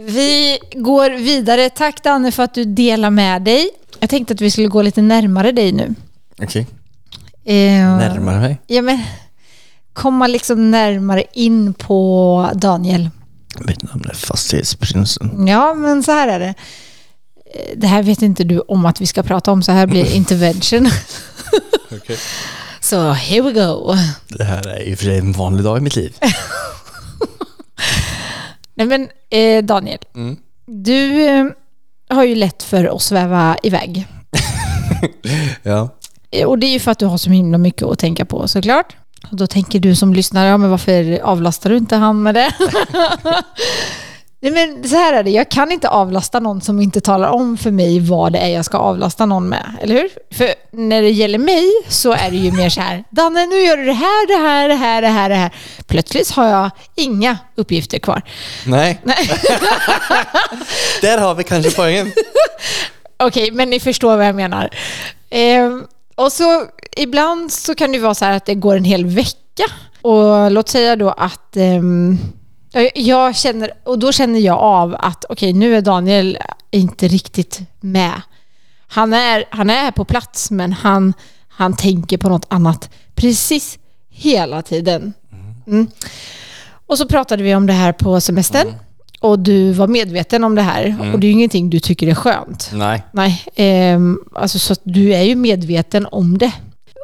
Vi 0.08 0.60
går 0.76 1.10
vidare. 1.10 1.70
Tack 1.70 2.04
Danne 2.04 2.32
för 2.32 2.44
att 2.44 2.54
du 2.54 2.66
delar 2.66 3.10
med 3.10 3.42
dig. 3.42 3.70
Jag 4.00 4.10
tänkte 4.10 4.34
att 4.34 4.42
vi 4.42 4.52
skulle 4.52 4.68
gå 4.68 4.82
lite 4.82 5.02
närmare 5.02 5.52
dig 5.52 5.72
nu. 5.72 5.96
Okej, 6.42 6.68
Eh, 7.46 7.56
närmare 7.98 8.40
mig. 8.40 8.62
Ja, 8.68 8.82
men 8.82 9.02
komma 9.94 10.28
liksom 10.28 10.72
närmare 10.72 11.24
in 11.34 11.74
på 11.74 12.50
Daniel. 12.56 13.10
Mitt 13.60 13.84
namn 13.84 14.06
är 14.10 14.14
Fastighetsprinsen. 14.14 15.48
Ja, 15.48 15.74
men 15.74 16.04
så 16.04 16.12
här 16.12 16.28
är 16.28 16.40
det. 16.40 16.48
Eh, 17.56 17.78
Det 17.78 17.88
här 17.88 18.04
vet 18.04 18.22
inte 18.22 18.44
du 18.44 18.60
om 18.60 18.86
att 18.86 19.02
vi 19.02 19.06
ska 19.08 19.24
prata 19.24 19.52
om, 19.52 19.64
så 19.64 19.72
här 19.72 19.88
blir 19.88 20.16
intervention. 20.16 20.90
Okej. 21.92 22.18
Så 22.82 23.12
here 23.12 23.42
we 23.42 23.52
go. 23.52 23.96
Det 24.28 24.44
här 24.44 24.68
är 24.68 24.82
i 24.82 24.94
och 24.94 24.98
för 24.98 25.06
sig 25.06 25.18
en 25.20 25.32
vanlig 25.32 25.64
dag 25.66 25.78
i 25.78 25.82
mitt 25.82 25.96
liv. 25.96 26.16
Men 28.86 29.10
eh, 29.30 29.64
Daniel, 29.64 30.00
Mm. 30.16 30.38
du 30.66 31.26
eh, 31.28 31.46
har 32.10 32.24
ju 32.24 32.36
lätt 32.36 32.64
för 32.64 32.96
att 32.96 33.02
sväva 33.02 33.58
iväg. 33.64 34.08
Ja. 35.64 35.90
Eh, 36.32 36.48
Och 36.48 36.60
det 36.60 36.68
är 36.68 36.72
ju 36.72 36.80
för 36.80 36.92
att 36.92 37.00
du 37.00 37.06
har 37.06 37.18
så 37.18 37.30
himla 37.30 37.58
mycket 37.58 37.84
att 37.84 38.00
tänka 38.00 38.26
på 38.26 38.48
såklart. 38.48 38.96
Och 39.32 39.38
då 39.38 39.48
tänker 39.48 39.80
du 39.80 39.96
som 39.96 40.14
lyssnar, 40.14 40.46
ja 40.46 40.58
men 40.58 40.70
varför 40.70 41.20
avlastar 41.24 41.70
du 41.70 41.78
inte 41.78 41.96
han 41.96 42.24
med 42.24 42.36
det? 42.36 42.52
Nej 44.44 44.52
men 44.52 44.90
så 44.90 44.96
här 44.96 45.14
är 45.14 45.24
det, 45.24 45.30
jag 45.30 45.50
kan 45.50 45.72
inte 45.72 45.90
avlasta 45.90 46.40
någon 46.40 46.62
som 46.62 46.80
inte 46.80 47.02
talar 47.02 47.30
om 47.30 47.58
för 47.58 47.72
mig 47.72 48.00
vad 48.00 48.34
det 48.34 48.40
är 48.40 48.48
jag 48.48 48.66
ska 48.66 48.78
avlasta 48.78 49.26
någon 49.26 49.50
med, 49.50 49.78
eller 49.82 49.96
hur? 49.96 50.10
För 50.32 50.54
när 50.72 51.02
det 51.02 51.10
gäller 51.10 51.38
mig 51.38 51.72
så 51.88 52.12
är 52.12 52.32
det 52.32 52.38
ju 52.38 52.52
mer 52.52 52.70
så 52.70 52.82
här, 52.82 53.04
Danne 53.10 53.46
nu 53.46 53.56
gör 53.56 53.78
du 53.78 53.86
det 53.86 53.94
här, 53.94 54.28
det 54.28 54.48
här, 54.48 54.70
det 54.70 54.76
här, 54.76 55.02
det 55.02 55.08
här, 55.08 55.30
det 55.30 55.36
här. 55.36 55.52
Plötsligt 55.88 56.32
har 56.32 56.48
jag 56.48 56.72
inga 56.96 57.38
uppgifter 57.56 58.00
kvar. 58.00 58.22
Nej. 58.66 59.02
Där 61.02 61.18
har 61.18 61.36
vi 61.36 61.44
kanske 61.44 61.72
poängen. 61.72 62.12
Okej, 63.18 63.52
men 63.52 63.70
ni 63.70 63.80
förstår 63.80 64.18
vad 64.18 64.28
jag 64.28 64.36
menar. 64.36 64.70
Ehm, 65.30 65.86
och 66.16 66.32
så 66.32 66.66
ibland 66.98 67.52
så 67.52 67.76
kan 67.76 67.92
det 67.92 68.00
vara 68.00 68.16
så 68.16 68.26
här 68.26 68.38
att 68.38 68.46
det 68.46 68.56
går 68.56 68.76
en 68.76 68.84
hel 68.86 69.06
vecka. 69.06 69.66
Och 70.02 70.52
låt 70.52 70.70
säga 70.70 70.96
då 70.96 71.10
att 71.10 71.58
ehm, 71.58 72.18
jag- 72.82 72.92
jag 72.98 73.36
känner, 73.36 73.72
och 73.84 74.00
då 74.00 74.12
känner 74.12 74.40
jag 74.40 74.58
av 74.60 74.96
att 75.00 75.26
okej, 75.30 75.54
nu 75.54 75.76
är 75.76 75.82
Daniel 75.82 76.38
inte 76.72 77.08
riktigt 77.08 77.60
med. 77.80 78.22
Han 78.88 79.14
är, 79.14 79.44
han 79.50 79.70
är 79.70 79.92
på 79.92 80.06
plats, 80.06 80.52
men 80.52 80.74
han, 80.74 81.14
han 81.48 81.76
tänker 81.76 82.18
på 82.18 82.30
något 82.30 82.46
annat 82.50 82.90
precis 83.16 83.80
hela 84.10 84.62
tiden. 84.62 85.14
Mm. 85.68 85.88
Och 86.88 86.98
så 86.98 87.08
pratade 87.08 87.44
vi 87.44 87.56
om 87.56 87.66
det 87.68 87.74
här 87.74 87.92
på 87.94 88.22
semestern. 88.22 88.68
Och 89.20 89.40
du 89.40 89.72
var 89.72 89.88
medveten 89.88 90.44
om 90.44 90.56
det 90.56 90.62
här. 90.62 90.96
Och 91.14 91.20
det 91.20 91.28
är 91.28 91.30
ju 91.30 91.34
ingenting 91.34 91.70
du 91.70 91.80
tycker 91.80 92.08
är 92.08 92.16
skönt. 92.16 92.70
Nej. 92.74 93.04
Nej, 93.12 93.44
ehm, 93.56 94.20
alltså 94.36 94.60
så 94.60 94.76
du 94.84 95.14
är 95.16 95.22
ju 95.24 95.36
medveten 95.36 96.08
om 96.12 96.38
det. 96.38 96.52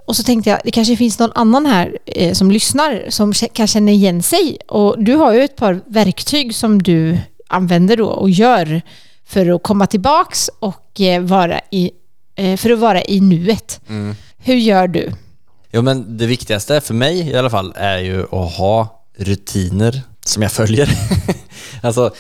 Och 0.09 0.15
så 0.15 0.23
tänkte 0.23 0.49
jag, 0.49 0.59
det 0.63 0.71
kanske 0.71 0.97
finns 0.97 1.19
någon 1.19 1.31
annan 1.35 1.65
här 1.65 1.97
eh, 2.05 2.33
som 2.33 2.51
lyssnar 2.51 3.05
som 3.09 3.33
kan 3.33 3.67
känna 3.67 3.91
igen 3.91 4.23
sig. 4.23 4.57
Och 4.67 5.03
du 5.03 5.15
har 5.15 5.33
ju 5.33 5.41
ett 5.41 5.55
par 5.55 5.81
verktyg 5.85 6.55
som 6.55 6.83
du 6.83 7.17
använder 7.47 7.97
då 7.97 8.07
och 8.07 8.29
gör 8.29 8.81
för 9.25 9.55
att 9.55 9.63
komma 9.63 9.87
tillbaks 9.87 10.49
och 10.59 11.01
eh, 11.01 11.21
vara 11.21 11.61
i, 11.71 11.91
eh, 12.35 12.57
för 12.57 12.69
att 12.69 12.79
vara 12.79 13.03
i 13.03 13.19
nuet. 13.19 13.81
Hur 14.37 14.55
gör 14.55 14.87
du? 14.87 15.11
Jo 15.71 15.81
men 15.81 16.17
det 16.17 16.25
viktigaste 16.25 16.81
för 16.81 16.93
mig 16.93 17.29
i 17.29 17.35
alla 17.35 17.49
fall 17.49 17.73
är 17.75 17.97
ju 17.97 18.23
att 18.23 18.53
ha 18.53 19.05
rutiner 19.17 20.01
som 20.25 20.43
jag 20.43 20.51
följer. 20.51 20.89
alltså, 21.81 22.13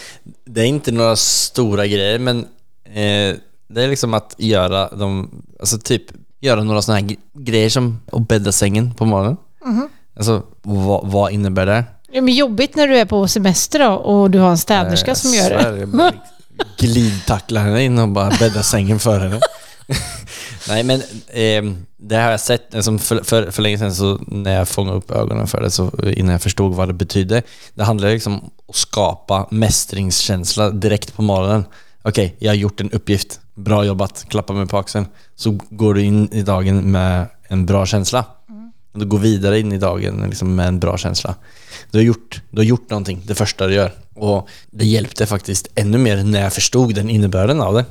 det 0.45 0.61
är 0.61 0.65
inte 0.65 0.91
några 0.91 1.15
stora 1.15 1.87
grejer 1.87 2.19
men 2.19 2.39
eh, 2.85 3.35
det 3.67 3.83
är 3.83 3.87
liksom 3.87 4.13
att 4.13 4.35
göra 4.37 4.89
de, 4.89 5.29
alltså 5.59 5.77
typ 5.77 6.03
göra 6.39 6.63
några 6.63 6.81
sådana 6.81 6.99
här 7.01 7.07
gre- 7.07 7.17
grejer 7.33 7.69
som 7.69 7.99
att 8.11 8.27
bädda 8.27 8.51
sängen 8.51 8.93
på 8.93 9.05
morgonen. 9.05 9.37
Alltså 10.17 10.43
vad, 10.61 11.07
vad 11.07 11.31
innebär 11.31 11.65
det? 11.65 11.83
Det 12.11 12.17
är 12.17 12.21
jobbigt 12.29 12.75
när 12.75 12.87
du 12.87 12.97
är 12.97 13.05
på 13.05 13.27
semester 13.27 13.79
då 13.79 13.91
och 13.93 14.31
du 14.31 14.39
har 14.39 14.49
en 14.49 14.57
städerska 14.57 15.15
som 15.15 15.33
gör 15.33 15.71
det. 15.71 15.85
Bara 15.85 16.13
glidtacklar 16.79 17.61
henne 17.61 17.83
in 17.83 17.99
och 17.99 18.09
bara 18.09 18.29
bäddar 18.39 18.61
sängen 18.61 18.99
för 18.99 19.19
henne. 19.19 19.39
Nej 20.67 20.83
men 20.83 21.01
ehm, 21.33 21.85
det 21.97 22.15
har 22.15 22.31
jag 22.31 22.39
sett, 22.39 22.73
liksom 22.73 22.99
för, 22.99 23.23
för, 23.23 23.51
för 23.51 23.61
länge 23.61 23.77
sedan 23.77 23.95
så 23.95 24.19
när 24.27 24.55
jag 24.55 24.67
fångade 24.67 24.97
upp 24.97 25.11
ögonen 25.11 25.47
för 25.47 25.61
det 25.61 25.71
så 25.71 25.91
innan 26.15 26.31
jag 26.31 26.41
förstod 26.41 26.73
vad 26.75 26.89
det 26.89 26.93
betydde. 26.93 27.41
Det 27.73 27.83
handlar 27.83 28.09
liksom 28.09 28.33
om 28.39 28.49
att 28.69 28.75
skapa 28.75 29.47
mästringskänsla 29.51 30.69
direkt 30.69 31.15
på 31.15 31.21
morgonen. 31.21 31.65
Okej, 32.01 32.35
jag 32.39 32.51
har 32.51 32.55
gjort 32.55 32.81
en 32.81 32.91
uppgift. 32.91 33.39
Bra 33.55 33.85
jobbat, 33.85 34.25
klappa 34.29 34.53
mig 34.53 34.67
på 34.67 34.77
axeln. 34.77 35.05
Så 35.35 35.59
går 35.69 35.93
du 35.93 36.01
in 36.01 36.33
i 36.33 36.41
dagen 36.41 36.91
med 36.91 37.27
en 37.47 37.65
bra 37.65 37.85
känsla. 37.85 38.25
Du 38.93 39.05
går 39.05 39.19
vidare 39.19 39.59
in 39.59 39.71
i 39.71 39.77
dagen 39.77 40.25
liksom 40.29 40.55
med 40.55 40.67
en 40.67 40.79
bra 40.79 40.97
känsla. 40.97 41.35
Du 41.91 41.97
har, 41.97 42.03
gjort, 42.03 42.41
du 42.49 42.57
har 42.57 42.65
gjort 42.65 42.89
någonting, 42.89 43.21
det 43.25 43.35
första 43.35 43.67
du 43.67 43.73
gör. 43.73 43.91
Och 44.15 44.49
det 44.71 44.85
hjälpte 44.85 45.25
faktiskt 45.25 45.67
ännu 45.75 45.97
mer 45.97 46.23
när 46.23 46.41
jag 46.41 46.53
förstod 46.53 46.95
den 46.95 47.09
innebörden 47.09 47.61
av 47.61 47.73
det. 47.73 47.85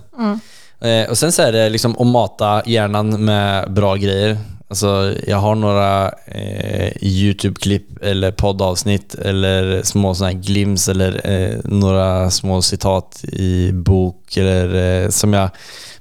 Eh, 0.88 1.10
och 1.10 1.18
sen 1.18 1.32
så 1.32 1.42
är 1.42 1.52
det 1.52 1.68
liksom 1.68 1.96
att 1.98 2.06
mata 2.06 2.62
hjärnan 2.66 3.24
med 3.24 3.72
bra 3.72 3.96
grejer. 3.96 4.38
Alltså 4.70 5.14
jag 5.26 5.36
har 5.36 5.54
några 5.54 6.08
eh, 6.26 6.92
YouTube-klipp 7.00 8.02
eller 8.02 8.32
poddavsnitt 8.32 9.14
eller 9.14 9.82
små 9.82 10.14
sådana 10.14 10.32
här 10.32 10.42
glims 10.42 10.88
eller 10.88 11.30
eh, 11.30 11.58
några 11.64 12.30
små 12.30 12.62
citat 12.62 13.24
i 13.24 13.72
bok 13.72 14.36
eller 14.36 15.02
eh, 15.02 15.08
som 15.08 15.32
jag 15.32 15.50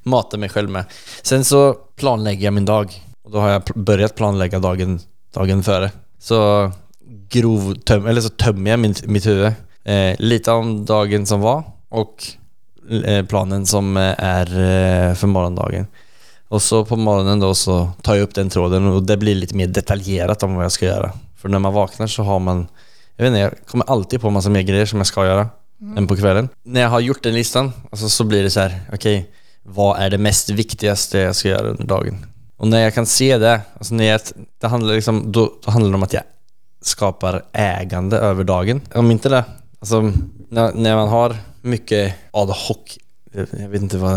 matar 0.04 0.38
mig 0.38 0.50
själv 0.50 0.70
med. 0.70 0.86
Sen 1.22 1.44
så 1.44 1.74
planlägger 1.74 2.46
jag 2.46 2.54
min 2.54 2.66
dag 2.66 3.04
och 3.24 3.32
då 3.32 3.40
har 3.40 3.50
jag 3.50 3.64
börjat 3.76 4.16
planlägga 4.16 4.60
dagen, 4.60 5.00
dagen 5.34 5.64
före. 5.64 5.92
Så 6.20 6.72
grov 7.30 7.76
töm, 7.76 8.06
eller 8.06 8.22
så 8.22 8.30
tömmer 8.30 8.72
jag 8.72 8.80
mitt, 8.80 9.06
mitt 9.06 9.26
huvud. 9.26 9.54
Eh, 9.84 10.16
lite 10.20 10.52
om 10.52 10.86
dagen 10.86 11.26
som 11.26 11.42
var 11.42 11.64
och 11.90 12.24
eh, 13.06 13.26
planen 13.26 13.66
som 13.66 13.98
eh, 13.98 14.14
är 14.18 14.46
eh, 14.46 15.14
för 15.14 15.28
morgondagen. 15.28 15.88
Och 16.48 16.62
så 16.62 16.86
på 16.86 16.96
morgonen 16.96 17.40
då 17.40 17.56
så 17.56 17.90
tar 18.02 18.16
jag 18.16 18.24
upp 18.24 18.36
den 18.36 18.50
tråden 18.50 18.88
och 18.88 19.04
det 19.04 19.18
blir 19.18 19.36
lite 19.36 19.56
mer 19.56 19.68
detaljerat 19.68 20.44
om 20.44 20.56
vad 20.56 20.64
jag 20.64 20.72
ska 20.72 20.86
göra. 20.86 21.12
För 21.38 21.50
när 21.50 21.60
man 21.60 21.74
vaknar 21.74 22.08
så 22.08 22.24
har 22.24 22.40
man, 22.40 22.68
jag 23.16 23.24
vet 23.24 23.30
inte, 23.30 23.40
jag 23.40 23.68
kommer 23.68 23.86
alltid 23.90 24.22
på 24.22 24.30
massa 24.30 24.50
mer 24.50 24.62
grejer 24.62 24.86
som 24.86 25.00
jag 25.00 25.08
ska 25.08 25.26
göra 25.26 25.50
än 25.98 26.08
på 26.08 26.16
kvällen. 26.16 26.50
När 26.64 26.82
jag 26.82 26.90
har 26.90 27.00
gjort 27.00 27.24
den 27.24 27.34
listan, 27.34 27.72
alltså 27.92 28.10
så 28.10 28.24
blir 28.24 28.44
det 28.44 28.50
så 28.50 28.60
här, 28.60 28.82
okej, 28.94 29.32
vad 29.64 30.00
är 30.00 30.10
det 30.10 30.18
mest 30.18 30.50
viktigaste 30.50 31.18
jag 31.18 31.36
ska 31.36 31.50
göra 31.50 31.68
under 31.68 31.84
dagen? 31.86 32.26
Och 32.58 32.68
när 32.68 32.80
jag 32.80 32.94
kan 32.94 33.06
se 33.06 33.38
det, 33.38 33.62
alltså 33.74 33.96
när 33.96 34.04
jag, 34.04 34.22
det 34.62 34.68
handlar 34.68 34.96
liksom, 34.96 35.32
då, 35.32 35.54
då 35.66 35.72
handlar 35.72 35.92
det 35.92 35.96
om 35.96 36.04
att 36.04 36.14
jag 36.14 36.24
skapar 36.82 37.46
ägande 37.54 38.18
över 38.18 38.44
dagen. 38.44 38.82
Om 38.94 39.12
inte 39.12 39.30
det, 39.30 39.44
alltså 39.80 40.12
när, 40.50 40.74
när 40.74 40.96
man 40.96 41.10
har 41.10 41.36
mycket 41.62 42.16
ad 42.32 42.54
hoc, 42.68 42.98
jag 43.60 43.70
vet 43.70 43.82
inte 43.82 43.98
vad 43.98 44.12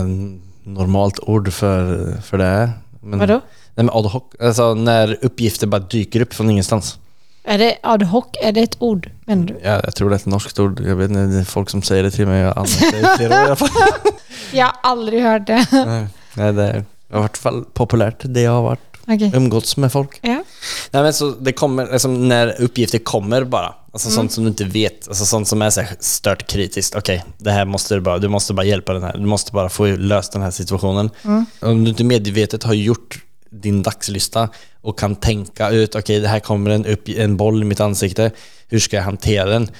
normalt 0.74 1.18
ord 1.22 1.52
för, 1.52 2.12
för 2.20 2.38
det. 2.38 2.70
Men, 3.00 3.18
Vadå? 3.18 3.33
Nej 3.74 3.85
men 3.87 3.90
ad 3.90 4.09
hoc, 4.09 4.22
alltså 4.40 4.74
när 4.74 5.18
uppgifter 5.22 5.66
bara 5.66 5.80
dyker 5.80 6.20
upp 6.20 6.35
från 6.35 6.50
ingenstans. 6.50 6.98
Är 7.44 7.59
det 7.59 7.76
ad 7.83 8.04
hoc? 8.04 8.24
Är 8.42 8.52
det 8.52 8.61
ett 8.61 8.76
ord, 8.78 9.11
menar 9.24 9.46
du? 9.46 9.61
Ja, 9.62 9.80
jag 9.85 9.94
tror 9.94 10.11
det 10.11 10.14
är 10.14 10.18
ett 10.18 10.26
norskt 10.26 10.59
ord, 10.59 10.80
jag 10.80 10.96
vet 10.96 11.11
inte, 11.11 11.20
det 11.26 11.38
är 11.40 11.44
folk 11.44 11.70
som 11.70 11.83
säger 11.83 12.02
det 12.02 12.11
till 12.11 12.26
mig, 12.26 12.40
jag 12.40 12.54
har 12.54 12.61
använt 12.61 12.80
det 12.92 12.98
i 12.98 13.16
flera 13.16 13.35
år 13.35 13.42
i 13.42 13.46
alla 13.46 13.56
fall. 13.56 13.68
Jag 14.52 14.66
har 14.66 14.74
aldrig 14.83 15.22
hört 15.22 15.46
det. 15.46 15.66
Nej, 15.72 16.06
Nej, 16.35 16.52
det 16.52 16.62
är 16.62 16.78
i 16.78 16.85
vart 17.09 17.37
fall 17.37 17.64
populärt, 17.72 18.16
det 18.22 18.40
jag 18.40 18.52
har 18.52 18.62
varit 18.62 18.89
Okej. 19.14 19.33
umgåtts 19.35 19.77
med 19.77 19.92
folk. 19.92 20.18
Ja. 20.23 20.44
Nej 20.90 21.03
men 21.03 21.12
så 21.12 21.31
det 21.31 21.53
kommer, 21.53 21.92
liksom, 21.92 22.29
när 22.29 22.61
uppgifter 22.61 22.99
kommer 22.99 23.44
bara, 23.44 23.75
alltså 23.92 24.09
Mm. 24.09 24.16
sånt 24.16 24.33
som 24.33 24.44
du 24.44 24.49
inte 24.51 24.64
vet, 24.64 25.09
alltså 25.09 25.25
sånt 25.25 25.49
som 25.49 25.62
är 25.62 25.70
så 25.70 25.83
stört 26.01 26.46
kritiskt. 26.51 26.94
Okej, 26.94 27.25
det 27.38 27.51
här 27.51 27.64
måste 27.64 27.94
du 27.94 28.01
bara, 28.01 28.18
du 28.18 28.29
måste 28.29 28.55
bara 28.55 28.66
hjälpa 28.66 28.92
den 28.92 29.03
här, 29.03 29.12
du 29.12 29.27
måste 29.27 29.53
bara 29.53 29.68
få 29.68 29.87
löst 29.87 30.33
den 30.33 30.42
här 30.42 30.51
situationen. 30.51 31.11
Mm. 31.25 31.46
Om 31.61 31.85
du 31.85 31.90
inte 31.90 32.05
medvetet 32.05 32.62
har 32.62 32.75
gjort 32.75 33.18
din 33.51 33.83
dagslista 33.83 34.49
och 34.81 34.99
kan 34.99 35.16
tänka 35.16 35.70
ut, 35.70 35.94
okej 35.94 36.20
det 36.20 36.29
här 36.29 36.40
kommer 36.40 36.70
en, 36.70 36.87
upp, 36.87 37.09
en 37.09 37.37
boll 37.37 37.62
i 37.62 37.64
mitt 37.64 37.81
ansikte, 37.81 38.31
hur 38.68 38.79
ska 38.79 38.96
jag 38.96 39.03
hantera 39.05 39.44
den? 39.51 39.70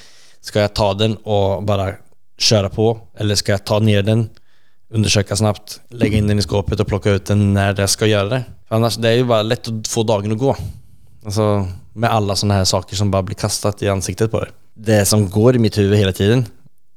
Ska 0.41 0.59
jag 0.59 0.73
ta 0.73 0.93
den 0.93 1.15
och 1.15 1.63
bara 1.63 1.93
köra 2.37 2.69
på? 2.69 2.99
Eller 3.17 3.35
ska 3.35 3.51
jag 3.51 3.65
ta 3.65 3.79
ner 3.79 4.01
den, 4.03 4.29
undersöka 4.91 5.35
snabbt, 5.35 5.81
lägga 5.89 6.17
in 6.17 6.27
den 6.27 6.39
i 6.39 6.41
skåpet 6.41 6.79
och 6.79 6.87
plocka 6.87 7.09
ut 7.09 7.25
den 7.25 7.53
när 7.53 7.79
jag 7.79 7.89
ska 7.89 8.05
göra 8.05 8.29
det? 8.29 8.43
För 8.67 8.75
annars, 8.75 8.97
det 8.97 9.09
är 9.09 9.13
ju 9.13 9.23
bara 9.23 9.41
lätt 9.41 9.67
att 9.67 9.87
få 9.87 10.03
dagen 10.03 10.31
att 10.31 10.37
gå. 10.37 10.55
Alltså 11.25 11.67
med 11.93 12.11
alla 12.11 12.35
sådana 12.35 12.53
här 12.53 12.65
saker 12.65 12.95
som 12.95 13.11
bara 13.11 13.21
blir 13.23 13.35
kastat 13.35 13.81
i 13.81 13.89
ansiktet 13.89 14.31
på 14.31 14.39
det. 14.39 14.49
Det 14.73 15.05
som 15.05 15.29
går 15.29 15.55
i 15.55 15.59
mitt 15.59 15.77
huvud 15.77 15.99
hela 15.99 16.11
tiden 16.11 16.45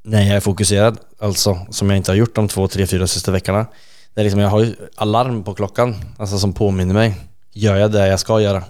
när 0.02 0.22
jag 0.22 0.36
är 0.36 0.40
fokuserad, 0.40 0.98
alltså 1.18 1.58
som 1.70 1.90
jag 1.90 1.96
inte 1.96 2.10
har 2.10 2.16
gjort 2.16 2.34
de 2.34 2.48
två, 2.48 2.68
tre, 2.68 2.86
fyra 2.86 3.06
sista 3.06 3.32
veckorna. 3.32 3.66
Det 4.14 4.20
är 4.20 4.24
liksom, 4.24 4.40
jag 4.40 4.48
har 4.48 4.60
ju 4.60 4.74
alarm 4.96 5.42
på 5.42 5.54
klockan, 5.54 5.94
alltså 6.16 6.38
som 6.38 6.52
påminner 6.52 6.94
mig. 6.94 7.14
Gör 7.52 7.76
jag 7.76 7.92
det 7.92 8.08
jag 8.08 8.20
ska 8.20 8.40
göra? 8.40 8.62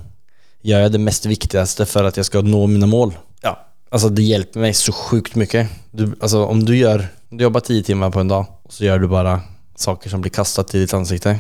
Gör 0.63 0.81
jag 0.81 0.93
det 0.93 0.99
mest 0.99 1.27
viktigaste 1.27 1.87
för 1.87 2.05
att 2.05 2.17
jag 2.17 2.27
ska 2.27 2.41
nå 2.41 2.67
mina 2.67 2.87
mål? 2.87 3.13
Ja, 3.43 3.67
alltså 3.95 4.09
det 4.09 4.23
hjälper 4.23 4.61
mig 4.61 4.75
så 4.75 4.93
sjukt 4.93 5.35
mycket. 5.35 5.69
Du, 5.91 6.15
alltså 6.21 6.45
om 6.45 6.65
du 6.65 6.77
gör, 6.77 7.07
du 7.29 7.45
jobbar 7.45 7.61
tio 7.61 7.83
timmar 7.83 8.11
på 8.11 8.21
en 8.21 8.29
dag 8.29 8.47
och 8.63 8.73
så 8.73 8.85
gör 8.85 8.99
du 8.99 9.09
bara 9.09 9.41
saker 9.77 10.11
som 10.11 10.21
blir 10.21 10.31
kastat 10.31 10.75
i 10.75 10.81
ditt 10.81 10.95
ansikte. 10.95 11.39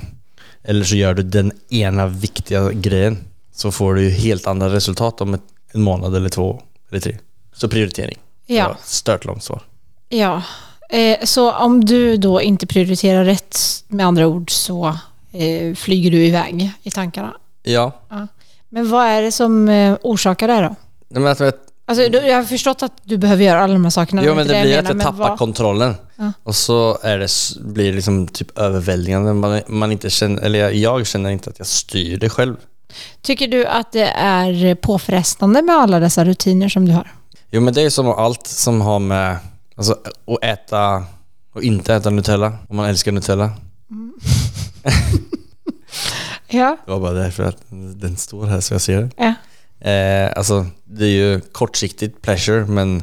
Eller 0.63 0.85
så 0.85 0.97
gör 0.97 1.15
du 1.15 1.23
den 1.23 1.53
ena 1.71 2.07
viktiga 2.07 2.73
grejen. 2.73 3.19
Så 3.53 3.73
får 3.73 3.95
du 3.95 4.03
ju 4.03 4.11
helt 4.11 4.47
andra 4.47 4.69
resultat 4.69 5.21
om 5.21 5.35
ett, 5.35 5.43
en 5.73 5.83
månad 5.83 6.17
eller 6.17 6.29
två 6.29 6.63
eller 6.91 7.01
tre. 7.01 7.19
Så 7.53 7.69
prioritering. 7.69 8.19
Ja. 8.47 8.77
Stört 8.85 9.25
långt 9.25 9.43
svar. 9.43 9.63
Ja, 10.09 10.43
eh, 10.91 11.19
så 11.25 11.53
om 11.53 11.85
du 11.85 12.17
då 12.17 12.43
inte 12.43 12.67
prioriterar 12.67 13.25
rätt, 13.25 13.59
med 13.89 14.07
andra 14.07 14.27
ord, 14.27 14.51
så 14.51 14.99
eh, 15.33 15.75
flyger 15.75 16.11
du 16.11 16.27
iväg 16.27 16.71
i 16.83 16.91
tankarna. 16.91 17.37
Ja. 17.63 17.93
Men 18.69 18.91
vad 18.91 19.07
är 19.07 19.23
det 19.23 19.33
som 19.33 19.69
eh, 19.69 19.97
orsakar 20.03 20.49
det 20.49 20.55
här 20.55 20.63
då? 20.63 20.75
Men 21.09 21.27
att, 21.27 21.64
Alltså, 21.87 22.09
du, 22.09 22.19
jag 22.19 22.37
har 22.37 22.45
förstått 22.45 22.83
att 22.83 22.93
du 23.03 23.17
behöver 23.17 23.45
göra 23.45 23.61
alla 23.63 23.73
de 23.73 23.85
här 23.85 23.91
sakerna. 23.91 24.23
jo 24.25 24.29
det 24.31 24.35
men 24.37 24.47
det 24.47 24.55
jag 24.55 24.63
blir 24.63 24.79
att 24.79 24.89
jag 24.89 25.01
tappar 25.01 25.29
vad- 25.29 25.39
kontrollen. 25.39 25.95
Ja. 26.17 26.33
Och 26.43 26.55
så 26.57 26.99
är 27.03 27.19
det, 27.19 27.29
blir 27.73 27.87
det 27.87 27.93
liksom 27.93 28.29
typ 28.29 28.59
överväldigande. 28.59 29.33
Man, 29.33 29.61
man 29.69 29.93
inte 29.93 30.11
känner, 30.11 30.43
eller 30.43 30.59
jag, 30.59 30.75
jag 30.75 31.07
känner 31.07 31.31
inte 31.31 31.51
att 31.51 31.59
jag 31.59 31.67
styr 31.67 32.17
det 32.19 32.29
själv. 32.31 32.57
Tycker 33.23 33.49
du 33.49 33.67
att 33.67 33.93
det 33.93 34.07
är 34.09 34.75
påfrestande 34.75 35.63
med 35.63 35.77
alla 35.77 36.01
dessa 36.01 36.25
rutiner 36.25 36.69
som 36.69 36.87
du 36.87 36.93
har? 36.93 37.13
Jo 37.51 37.61
men 37.61 37.75
det 37.75 37.83
är 37.83 37.91
som 37.91 38.09
allt 38.09 38.47
som 38.47 38.81
har 38.81 38.99
med 38.99 39.37
alltså, 39.77 39.93
att 40.27 40.45
äta 40.45 41.05
och 41.55 41.63
inte 41.63 41.95
äta 41.95 42.11
Nutella, 42.11 42.53
om 42.69 42.77
man 42.77 42.87
älskar 42.87 43.13
Nutella. 43.13 43.51
Ja. 46.49 46.77
Det 46.87 46.93
var 46.93 47.01
bara 47.01 47.13
därför 47.13 47.43
att 47.45 47.57
den 47.97 48.17
står 48.17 48.47
här 48.47 48.61
så 48.61 48.75
jag 48.75 48.81
ser 48.81 48.97
den. 49.01 49.11
ja. 49.17 49.35
Eh, 49.85 50.33
alltså 50.37 50.67
det 50.85 51.05
är 51.05 51.11
ju 51.11 51.41
kortsiktigt 51.41 52.23
pleasure 52.23 52.67
men 52.67 53.03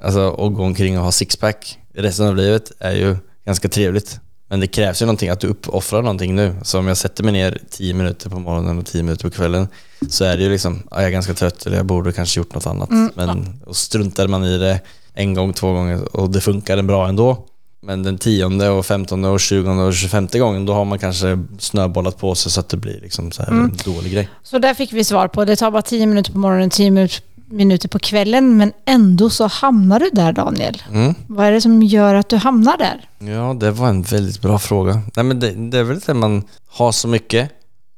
alltså 0.00 0.30
att 0.30 0.54
gå 0.54 0.62
omkring 0.62 0.98
och 0.98 1.04
ha 1.04 1.12
sixpack 1.12 1.78
resten 1.94 2.26
av 2.26 2.36
livet 2.36 2.72
är 2.78 2.92
ju 2.92 3.16
ganska 3.44 3.68
trevligt. 3.68 4.20
Men 4.50 4.60
det 4.60 4.66
krävs 4.66 5.02
ju 5.02 5.06
någonting, 5.06 5.28
att 5.28 5.40
du 5.40 5.46
uppoffrar 5.46 6.02
någonting 6.02 6.34
nu. 6.34 6.54
Så 6.62 6.78
om 6.78 6.86
jag 6.86 6.96
sätter 6.96 7.24
mig 7.24 7.32
ner 7.32 7.58
10 7.70 7.94
minuter 7.94 8.30
på 8.30 8.38
morgonen 8.38 8.78
och 8.78 8.86
10 8.86 9.02
minuter 9.02 9.28
på 9.28 9.30
kvällen 9.30 9.68
så 10.10 10.24
är 10.24 10.36
det 10.36 10.42
ju 10.42 10.50
liksom, 10.50 10.82
ja, 10.90 10.96
jag 10.96 11.06
är 11.06 11.10
ganska 11.10 11.34
trött 11.34 11.66
eller 11.66 11.76
jag 11.76 11.86
borde 11.86 12.12
kanske 12.12 12.40
gjort 12.40 12.54
något 12.54 12.66
annat. 12.66 12.90
Men 13.14 13.60
och 13.66 13.76
struntar 13.76 14.28
man 14.28 14.44
i 14.44 14.58
det 14.58 14.80
en 15.14 15.34
gång, 15.34 15.52
två 15.52 15.72
gånger 15.72 16.16
och 16.16 16.30
det 16.30 16.40
funkar 16.40 16.82
bra 16.82 17.08
ändå. 17.08 17.47
Men 17.80 18.02
den 18.02 18.18
tionde 18.18 18.68
och 18.70 18.86
femtonde 18.86 19.28
och 19.28 19.40
tjugonde 19.40 19.84
och 19.84 19.94
tjugofemte 19.94 20.38
gången 20.38 20.66
då 20.66 20.72
har 20.74 20.84
man 20.84 20.98
kanske 20.98 21.38
snöbollat 21.58 22.18
på 22.18 22.34
sig 22.34 22.52
så 22.52 22.60
att 22.60 22.68
det 22.68 22.76
blir 22.76 23.00
liksom 23.00 23.32
så 23.32 23.42
här 23.42 23.50
en 23.50 23.76
dålig 23.84 24.12
grej. 24.12 24.28
Så 24.42 24.58
där 24.58 24.74
fick 24.74 24.92
vi 24.92 25.04
svar 25.04 25.28
på. 25.28 25.44
Det 25.44 25.56
tar 25.56 25.70
bara 25.70 25.82
10 25.82 26.06
minuter 26.06 26.32
på 26.32 26.38
morgonen, 26.38 26.70
10 26.70 26.90
minut- 26.90 27.22
minuter 27.50 27.88
på 27.88 27.98
kvällen, 27.98 28.56
men 28.56 28.72
ändå 28.86 29.30
så 29.30 29.46
hamnar 29.46 30.00
du 30.00 30.10
där 30.12 30.32
Daniel. 30.32 30.82
Mm. 30.92 31.14
Vad 31.26 31.46
är 31.46 31.52
det 31.52 31.60
som 31.60 31.82
gör 31.82 32.14
att 32.14 32.28
du 32.28 32.36
hamnar 32.36 32.76
där? 32.78 33.08
Ja, 33.32 33.54
det 33.60 33.70
var 33.70 33.88
en 33.88 34.02
väldigt 34.02 34.42
bra 34.42 34.58
fråga. 34.58 35.02
Nej, 35.16 35.24
men 35.24 35.40
det, 35.40 35.50
det 35.70 35.78
är 35.78 35.82
väl 35.84 35.98
det 35.98 36.14
man 36.14 36.42
har 36.68 36.92
så 36.92 37.08
mycket 37.08 37.50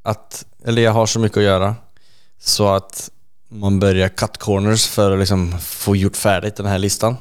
att, 0.03 0.45
eller 0.65 0.83
jag 0.83 0.93
har 0.93 1.07
så 1.07 1.19
mycket 1.19 1.39
att 1.39 1.45
göra 1.45 1.75
så 2.41 2.69
att 2.69 3.11
man 3.49 3.81
börjar 3.81 4.09
cut 4.09 4.39
corners 4.39 4.87
för 4.87 5.13
att 5.13 5.19
liksom 5.19 5.59
få 5.61 5.97
gjort 5.97 6.17
färdigt 6.17 6.57
den 6.57 6.67
här 6.67 6.79
listan 6.79 7.17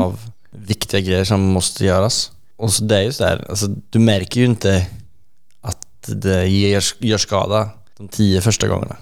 av 0.00 0.18
viktiga 0.52 1.00
grejer 1.00 1.24
som 1.24 1.40
måste 1.40 1.84
göras. 1.84 2.32
Och 2.56 2.72
så 2.72 2.84
det 2.84 2.96
är 2.96 3.02
ju 3.02 3.12
så 3.12 3.24
där, 3.24 3.46
alltså, 3.48 3.66
du 3.90 3.98
märker 3.98 4.40
ju 4.40 4.46
inte 4.46 4.86
att 5.60 5.86
det 6.06 6.46
ger, 6.48 6.84
gör 6.98 7.18
skada 7.18 7.70
de 7.96 8.08
tio 8.08 8.40
första 8.40 8.68
gångerna. 8.68 8.96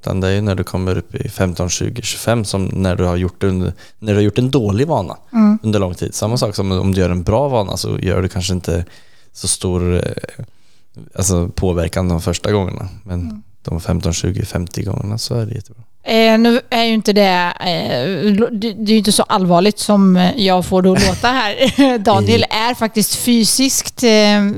Utan 0.00 0.20
det 0.20 0.28
är 0.28 0.32
ju 0.32 0.40
när 0.40 0.54
du 0.54 0.64
kommer 0.64 0.98
upp 0.98 1.14
i 1.14 1.28
15, 1.28 1.68
20, 1.68 2.02
25 2.02 2.44
som 2.44 2.64
när 2.64 2.96
du 2.96 3.04
har 3.04 3.16
gjort, 3.16 3.42
under, 3.42 3.72
när 3.98 4.12
du 4.12 4.18
har 4.18 4.22
gjort 4.22 4.38
en 4.38 4.50
dålig 4.50 4.86
vana 4.86 5.16
under 5.62 5.78
lång 5.78 5.94
tid. 5.94 6.14
Samma 6.14 6.36
sak 6.36 6.54
som 6.54 6.72
om 6.72 6.94
du 6.94 7.00
gör 7.00 7.10
en 7.10 7.22
bra 7.22 7.48
vana 7.48 7.76
så 7.76 7.98
gör 7.98 8.22
du 8.22 8.28
kanske 8.28 8.54
inte 8.54 8.84
så 9.32 9.48
stor 9.48 9.94
eh, 9.94 10.44
alltså 11.14 11.48
påverkan 11.48 12.08
de 12.08 12.20
första 12.20 12.52
gångerna. 12.52 12.88
Men 13.04 13.42
de 13.62 13.80
15, 13.80 14.12
20, 14.12 14.44
50 14.44 14.82
gångerna 14.82 15.18
så 15.18 15.34
är 15.34 15.46
det 15.46 15.54
jättebra. 15.54 15.82
Eh, 16.04 16.38
nu 16.38 16.60
är 16.70 16.84
ju 16.84 16.94
inte 16.94 17.12
det, 17.12 17.52
eh, 17.60 18.32
det, 18.52 18.72
det 18.72 18.90
är 18.90 18.92
ju 18.92 18.98
inte 18.98 19.12
så 19.12 19.22
allvarligt 19.22 19.78
som 19.78 20.16
eh, 20.16 20.30
jag 20.36 20.66
får 20.66 20.82
det 20.82 20.92
att 20.92 21.06
låta 21.06 21.28
här. 21.28 21.98
Daniel 22.04 22.44
är 22.50 22.74
faktiskt 22.74 23.14
fysiskt 23.14 24.02
eh, 24.02 24.50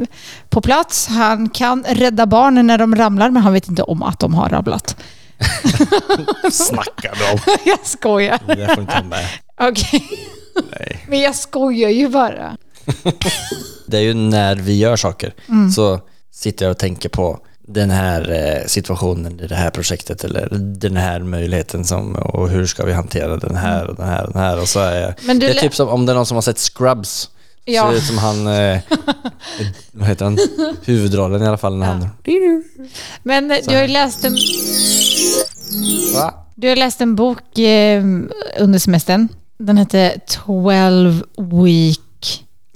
på 0.49 0.61
plats. 0.61 1.07
Han 1.07 1.49
kan 1.49 1.85
rädda 1.89 2.27
barnen 2.27 2.67
när 2.67 2.79
de 2.79 2.97
ramlar, 2.97 3.31
men 3.31 3.43
han 3.43 3.53
vet 3.53 3.69
inte 3.69 3.83
om 3.83 4.03
att 4.03 4.19
de 4.19 4.35
har 4.35 4.49
ramlat. 4.49 4.97
Snackar 6.53 7.15
du 7.19 7.33
om? 7.33 7.39
jag 7.65 7.87
skojar. 7.87 8.39
Det 8.47 8.75
får 8.75 8.81
inte 8.81 9.03
med. 9.03 9.27
Okej. 9.61 10.09
Nej. 10.79 11.05
Men 11.09 11.21
jag 11.21 11.35
skojar 11.35 11.91
ju 11.91 12.09
bara. 12.09 12.57
Det 13.87 13.97
är 13.97 14.03
ju 14.03 14.15
när 14.15 14.57
vi 14.57 14.79
gör 14.79 14.97
saker 14.97 15.35
så 15.77 16.01
sitter 16.31 16.65
jag 16.65 16.71
och 16.71 16.79
tänker 16.79 17.09
på 17.09 17.39
den 17.73 17.91
här 17.91 18.31
eh, 18.31 18.67
situationen 18.67 19.41
i 19.41 19.47
det 19.47 19.55
här 19.55 19.71
projektet 19.71 20.25
eller 20.25 20.49
den 20.59 20.97
här 20.97 21.21
möjligheten 21.21 21.85
som, 21.85 22.15
och 22.15 22.49
hur 22.49 22.67
ska 22.67 22.85
vi 22.85 22.93
hantera 22.93 23.37
den 23.37 23.57
här 23.57 23.87
och 23.87 23.97
den 23.97 24.07
här 24.07 24.27
och 24.27 24.33
den 24.33 24.43
här 24.43 24.61
och 24.61 24.69
så 24.69 24.81
är 24.81 25.15
Det 25.41 25.47
är 25.47 25.55
typ 25.55 25.75
som 25.75 25.89
om 25.89 26.07
det 26.07 26.13
är 26.13 26.15
någon 26.15 26.27
som 26.27 26.35
har 26.35 26.43
sett 26.43 26.59
Scrubs 26.59 27.31
Ja. 27.65 27.91
Ser 27.91 27.97
ut 27.97 28.05
som 28.05 28.19
han, 28.19 28.47
eh, 28.47 28.81
vad 29.93 30.09
heter 30.09 30.25
han, 30.25 30.39
huvudrollen 30.85 31.43
i 31.43 31.47
alla 31.47 31.59
fall 31.59 31.77
när 31.77 31.87
han... 31.87 32.09
Men 33.23 33.51
eh, 33.51 33.59
du 33.69 33.75
har 33.75 33.83
ju 33.83 33.89
läst 33.89 34.25
en, 34.25 34.37
Va? 36.15 36.35
du 36.55 36.69
har 36.69 36.77
läst 36.77 37.01
en 37.01 37.17
bok 37.17 37.59
eh, 37.59 38.05
under 38.59 38.79
semestern. 38.79 39.29
Den 39.59 39.79
hette 39.79 40.21
12 40.27 41.25
Week 41.37 42.01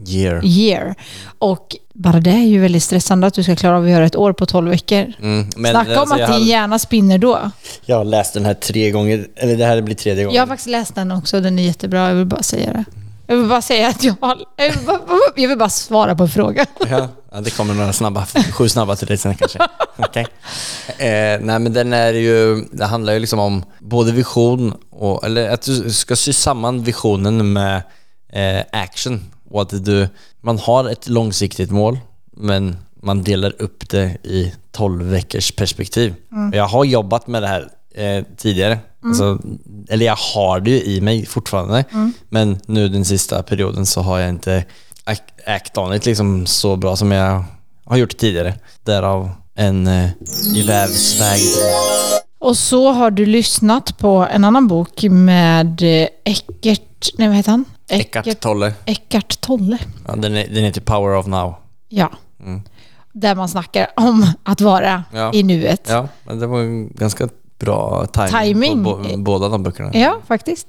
Year. 0.08 0.44
Year. 0.44 0.94
Och 1.38 1.76
bara 1.94 2.20
det 2.20 2.30
är 2.30 2.46
ju 2.46 2.60
väldigt 2.60 2.82
stressande 2.82 3.26
att 3.26 3.34
du 3.34 3.42
ska 3.42 3.56
klara 3.56 3.76
av 3.76 3.84
att 3.84 3.90
göra 3.90 4.06
ett 4.06 4.16
år 4.16 4.32
på 4.32 4.46
12 4.46 4.70
veckor. 4.70 5.12
Mm, 5.22 5.48
men 5.56 5.70
Snacka 5.70 5.92
om 5.92 6.12
alltså, 6.12 6.24
att 6.24 6.38
din 6.38 6.46
hjärna 6.46 6.78
spinner 6.78 7.18
då. 7.18 7.50
jag 7.84 7.96
har 7.96 8.04
läst 8.04 8.34
den 8.34 8.44
här 8.44 8.54
tre 8.54 8.90
gånger, 8.90 9.26
eller 9.36 9.56
det 9.56 9.64
här 9.64 9.80
blir 9.80 9.94
tredje 9.94 10.24
gången. 10.24 10.36
Jag 10.36 10.42
har 10.42 10.46
faktiskt 10.46 10.68
läst 10.68 10.94
den 10.94 11.10
också, 11.10 11.40
den 11.40 11.58
är 11.58 11.62
jättebra. 11.62 12.08
Jag 12.08 12.14
vill 12.14 12.26
bara 12.26 12.42
säga 12.42 12.72
det. 12.72 12.84
Jag 13.26 13.36
vill 13.36 13.48
bara 13.48 13.62
säga 13.62 13.88
att 13.88 14.04
jag 14.04 14.14
har... 14.20 14.38
Jag 14.56 14.70
vill 14.70 14.86
bara, 14.86 15.00
jag 15.36 15.48
vill 15.48 15.58
bara 15.58 15.68
svara 15.68 16.14
på 16.14 16.22
en 16.22 16.28
fråga. 16.28 16.66
Ja, 17.36 17.40
det 17.40 17.50
kommer 17.50 17.74
några 17.74 17.92
snabba, 17.92 18.26
sju 18.52 18.68
snabba 18.68 18.96
till 18.96 19.06
dig 19.06 19.18
sen 19.18 19.34
kanske. 19.34 19.58
Okej. 19.96 20.26
Eh, 20.88 21.40
nej 21.40 21.58
men 21.58 21.72
den 21.72 21.92
är 21.92 22.12
ju, 22.12 22.64
det 22.72 22.84
handlar 22.84 23.12
ju 23.12 23.18
liksom 23.18 23.38
om 23.38 23.64
både 23.78 24.12
vision 24.12 24.74
och, 24.90 25.24
eller 25.24 25.50
att 25.50 25.62
du 25.62 25.92
ska 25.92 26.16
sy 26.16 26.32
samman 26.32 26.82
visionen 26.82 27.52
med 27.52 27.82
eh, 28.32 28.64
action. 28.72 29.24
Och 29.50 29.62
att 29.62 29.84
du, 29.84 30.08
man 30.40 30.58
har 30.58 30.88
ett 30.88 31.08
långsiktigt 31.08 31.70
mål, 31.70 31.98
men 32.36 32.76
man 33.02 33.22
delar 33.22 33.62
upp 33.62 33.88
det 33.88 34.16
i 34.22 34.52
12 34.72 35.02
veckors 35.04 35.52
perspektiv. 35.52 36.14
Och 36.50 36.56
Jag 36.56 36.66
har 36.68 36.84
jobbat 36.84 37.26
med 37.26 37.42
det 37.42 37.48
här 37.48 37.68
eh, 37.94 38.24
tidigare. 38.36 38.78
Alltså, 39.04 39.38
eller 39.88 40.06
jag 40.06 40.16
har 40.34 40.60
det 40.60 40.70
ju 40.70 40.82
i 40.82 41.00
mig 41.00 41.26
fortfarande. 41.26 41.84
Men 42.28 42.58
nu 42.66 42.88
den 42.88 43.04
sista 43.04 43.42
perioden 43.42 43.86
så 43.86 44.00
har 44.00 44.18
jag 44.18 44.28
inte 44.28 44.64
act- 45.46 45.78
on 45.78 45.94
it 45.94 46.06
liksom 46.06 46.46
så 46.46 46.76
bra 46.76 46.96
som 46.96 47.10
jag 47.12 47.44
har 47.84 47.96
gjort 47.96 48.16
tidigare. 48.16 48.54
Därav 48.84 49.30
en 49.54 49.86
eh, 49.86 50.10
i 50.54 50.62
vävsväg. 50.62 51.40
Och 52.38 52.56
så 52.56 52.92
har 52.92 53.10
du 53.10 53.26
lyssnat 53.26 53.98
på 53.98 54.26
en 54.30 54.44
annan 54.44 54.68
bok 54.68 55.02
med 55.02 55.82
eh, 55.82 56.08
Eckert... 56.24 57.10
Nej, 57.18 57.28
vad 57.28 57.36
heter 57.36 57.50
han? 57.50 57.64
Eckart 57.88 58.40
Tolle. 58.40 58.74
Eckart 58.84 59.40
Tolle. 59.40 59.78
Ja, 60.08 60.16
den, 60.16 60.36
är, 60.36 60.46
den 60.48 60.64
heter 60.64 60.80
Power 60.80 61.16
of 61.16 61.26
Now. 61.26 61.54
Ja. 61.88 62.10
Där 63.12 63.34
man 63.34 63.48
snackar 63.48 63.86
om 63.96 64.26
att 64.42 64.60
vara 64.60 65.04
Ja. 65.12 65.30
i 65.34 65.42
nuet. 65.42 65.86
Ja. 65.88 65.94
Ja, 65.94 66.08
men 66.24 66.38
det 66.38 66.46
var 66.46 66.60
en 66.60 66.88
ganska 66.94 67.28
bra 67.58 68.06
timing, 68.06 68.30
Timing. 68.30 68.84
på 68.84 68.96
bo, 68.96 69.16
båda 69.16 69.48
de 69.48 69.62
böckerna. 69.62 70.14
faktiskt. 70.26 70.66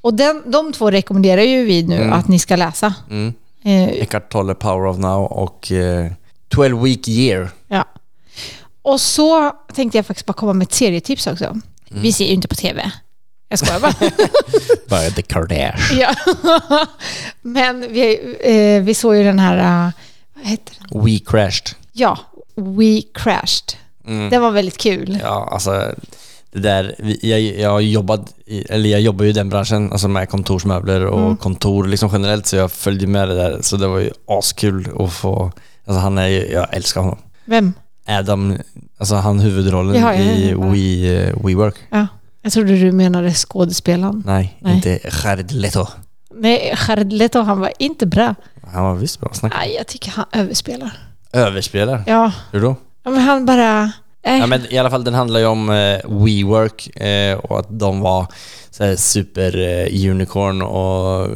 Och 0.00 0.14
den, 0.14 0.42
de 0.50 0.72
två 0.72 0.90
rekommenderar 0.90 1.42
ju 1.42 1.64
vi 1.64 1.82
nu 1.82 2.02
att 2.12 2.28
ni 2.28 2.38
ska 2.38 2.56
läsa. 2.56 2.94
Mm. 3.10 3.32
Eh, 3.64 3.84
Eckart 3.88 4.32
Tolle, 4.32 4.54
Power 4.54 4.86
of 4.86 4.98
Now 4.98 5.24
och 5.24 5.72
eh, 5.72 6.12
12 6.48 6.82
Week 6.82 7.08
Year. 7.08 7.50
ja. 7.68 7.84
Och 8.82 9.00
så 9.00 9.50
tänkte 9.74 9.98
jag 9.98 10.06
faktiskt 10.06 10.26
bara 10.26 10.32
komma 10.32 10.52
med 10.52 10.64
ett 10.64 10.72
serietips 10.72 11.26
också. 11.26 11.56
Vi 11.90 12.12
ser 12.12 12.24
ju 12.24 12.30
inte 12.32 12.48
på 12.48 12.54
TV. 12.54 12.92
Jag 13.48 13.58
skojar 13.58 13.80
bara. 13.80 13.92
Bara 14.88 15.10
The 15.10 15.22
Kardashian. 15.22 15.98
ja. 16.00 16.14
Men 17.42 17.80
vi, 17.80 18.36
eh, 18.40 18.82
vi 18.82 18.94
såg 18.94 19.16
ju 19.16 19.24
den 19.24 19.38
här... 19.38 19.86
eh, 19.86 19.92
vad 20.34 20.46
heter 20.46 20.74
den? 20.90 21.04
We 21.04 21.18
Crashed. 21.18 21.68
Ja, 21.92 22.18
We 22.56 23.02
Crashed. 23.14 23.72
Den 24.30 24.42
var 24.42 24.50
väldigt 24.50 24.78
kul. 24.78 25.18
Ja, 25.22 25.48
alltså 25.52 25.94
det 26.52 26.58
där, 26.58 26.94
jag, 27.26 27.40
jag 27.40 27.70
har 27.70 27.80
jobbat 27.80 28.34
eller 28.68 28.90
jag 28.90 29.00
jobbar 29.00 29.24
ju 29.24 29.30
i 29.30 29.32
den 29.32 29.48
branschen, 29.48 29.92
alltså 29.92 30.08
med 30.08 30.28
kontorsmöbler 30.28 31.06
och 31.06 31.40
kontor 31.40 31.86
liksom 31.86 32.08
generellt, 32.12 32.46
så 32.46 32.56
jag 32.56 32.72
följde 32.72 33.06
med 33.06 33.28
det 33.28 33.34
där, 33.34 33.58
så 33.62 33.76
det 33.76 33.86
var 33.88 33.98
ju 33.98 34.10
askul 34.26 34.88
att 34.98 35.12
få, 35.12 35.52
alltså 35.86 36.00
han 36.00 36.18
är 36.18 36.26
ju, 36.26 36.46
jag 36.52 36.74
älskar 36.74 37.00
honom. 37.00 37.18
Vem? 37.44 37.72
Adam, 38.06 38.58
alltså 38.98 39.14
han 39.14 39.40
huvudrollen 39.40 39.96
Jaha, 40.00 40.14
ja, 40.14 40.22
i. 40.22 40.54
We, 40.54 41.14
eh, 41.14 41.34
WeWork. 41.46 41.74
Ja. 41.90 42.06
Jag 42.42 42.52
trodde 42.52 42.76
du 42.76 42.92
menade 42.92 43.30
skådespelaren. 43.34 44.22
Nej, 44.26 44.58
Nej. 44.60 44.74
inte 44.74 44.98
Jared 45.24 45.52
Leto. 45.52 45.86
Nej, 46.34 46.74
Jared 46.88 47.12
Leto, 47.12 47.40
han 47.40 47.60
var 47.60 47.72
inte 47.78 48.06
bra. 48.06 48.34
Han 48.72 48.84
var 48.84 48.94
visst 48.94 49.20
bra 49.20 49.30
snack. 49.34 49.52
Nej, 49.56 49.74
jag 49.74 49.86
tycker 49.86 50.10
han 50.10 50.24
överspelar. 50.32 50.92
Överspelar. 51.32 52.02
Ja, 52.06 52.32
Hur 52.52 52.60
då? 52.60 52.76
ja 53.04 53.10
men 53.10 53.20
han 53.20 53.46
bara... 53.46 53.92
Nej. 54.26 54.40
Ja, 54.40 54.46
men 54.46 54.72
I 54.72 54.78
alla 54.78 54.90
fall, 54.90 55.04
den 55.04 55.14
handlar 55.14 55.40
ju 55.40 55.46
om 55.46 55.70
eh, 55.70 55.98
WeWork 56.24 56.96
eh, 56.96 57.38
och 57.38 57.58
att 57.58 57.66
de 57.70 58.00
var 58.00 58.26
så 58.78 58.84
här, 58.84 58.96
super-unicorn 58.96 60.60
eh, 60.60 60.66
och 60.66 61.28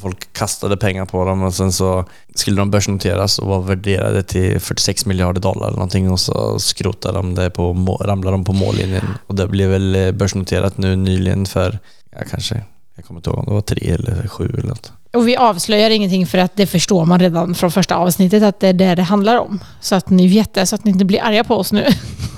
folk 0.00 0.32
kastade 0.32 0.76
pengar 0.76 1.04
på 1.04 1.24
dem 1.24 1.42
och 1.42 1.54
sen 1.54 1.72
så 1.72 2.04
skulle 2.34 2.56
de 2.56 2.70
börsnoteras 2.70 3.38
och 3.38 3.46
var 3.46 3.60
värderade 3.60 4.22
till 4.22 4.60
46 4.60 5.06
miljarder 5.06 5.40
dollar 5.40 5.66
eller 5.66 5.76
någonting 5.76 6.10
och 6.10 6.20
så 6.20 6.58
skrotade 6.58 7.18
de 7.18 7.34
det 7.34 7.50
på, 7.50 7.72
ramlade 8.00 8.34
de 8.36 8.44
på 8.44 8.52
mållinjen 8.52 9.04
och 9.26 9.34
det 9.34 9.48
blev 9.48 9.70
väl 9.70 9.94
eh, 9.94 10.12
börsnoterat 10.12 10.78
nu 10.78 10.96
nyligen 10.96 11.46
för, 11.46 11.78
ja 12.10 12.18
kanske, 12.30 12.62
jag 12.94 13.04
kommer 13.04 13.18
inte 13.18 13.30
ihåg 13.30 13.38
om 13.38 13.44
det 13.44 13.52
var 13.52 13.60
tre 13.60 13.90
eller 13.90 14.28
sju 14.28 14.50
eller 14.58 14.68
något. 14.68 14.92
Och 15.12 15.28
vi 15.28 15.36
avslöjar 15.36 15.90
ingenting 15.90 16.26
för 16.26 16.38
att 16.38 16.56
det 16.56 16.66
förstår 16.66 17.04
man 17.04 17.20
redan 17.20 17.54
från 17.54 17.70
första 17.70 17.96
avsnittet 17.96 18.42
att 18.42 18.60
det 18.60 18.68
är 18.68 18.72
det 18.72 18.94
det 18.94 19.02
handlar 19.02 19.38
om. 19.38 19.60
Så 19.80 19.94
att 19.94 20.10
ni 20.10 20.28
vet 20.28 20.54
det, 20.54 20.66
så 20.66 20.74
att 20.74 20.84
ni 20.84 20.90
inte 20.90 21.04
blir 21.04 21.22
arga 21.22 21.44
på 21.44 21.56
oss 21.56 21.72
nu. 21.72 21.86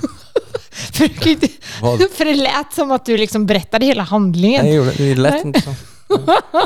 för, 0.93 2.15
för 2.17 2.25
det 2.25 2.33
lät 2.33 2.73
som 2.73 2.91
att 2.91 3.05
du 3.05 3.17
liksom 3.17 3.45
berättade 3.45 3.85
hela 3.85 4.03
handlingen. 4.03 4.65
Nej, 4.65 4.93
det 4.97 5.15
lät 5.15 5.45
inte 5.45 5.61
så. 5.61 5.73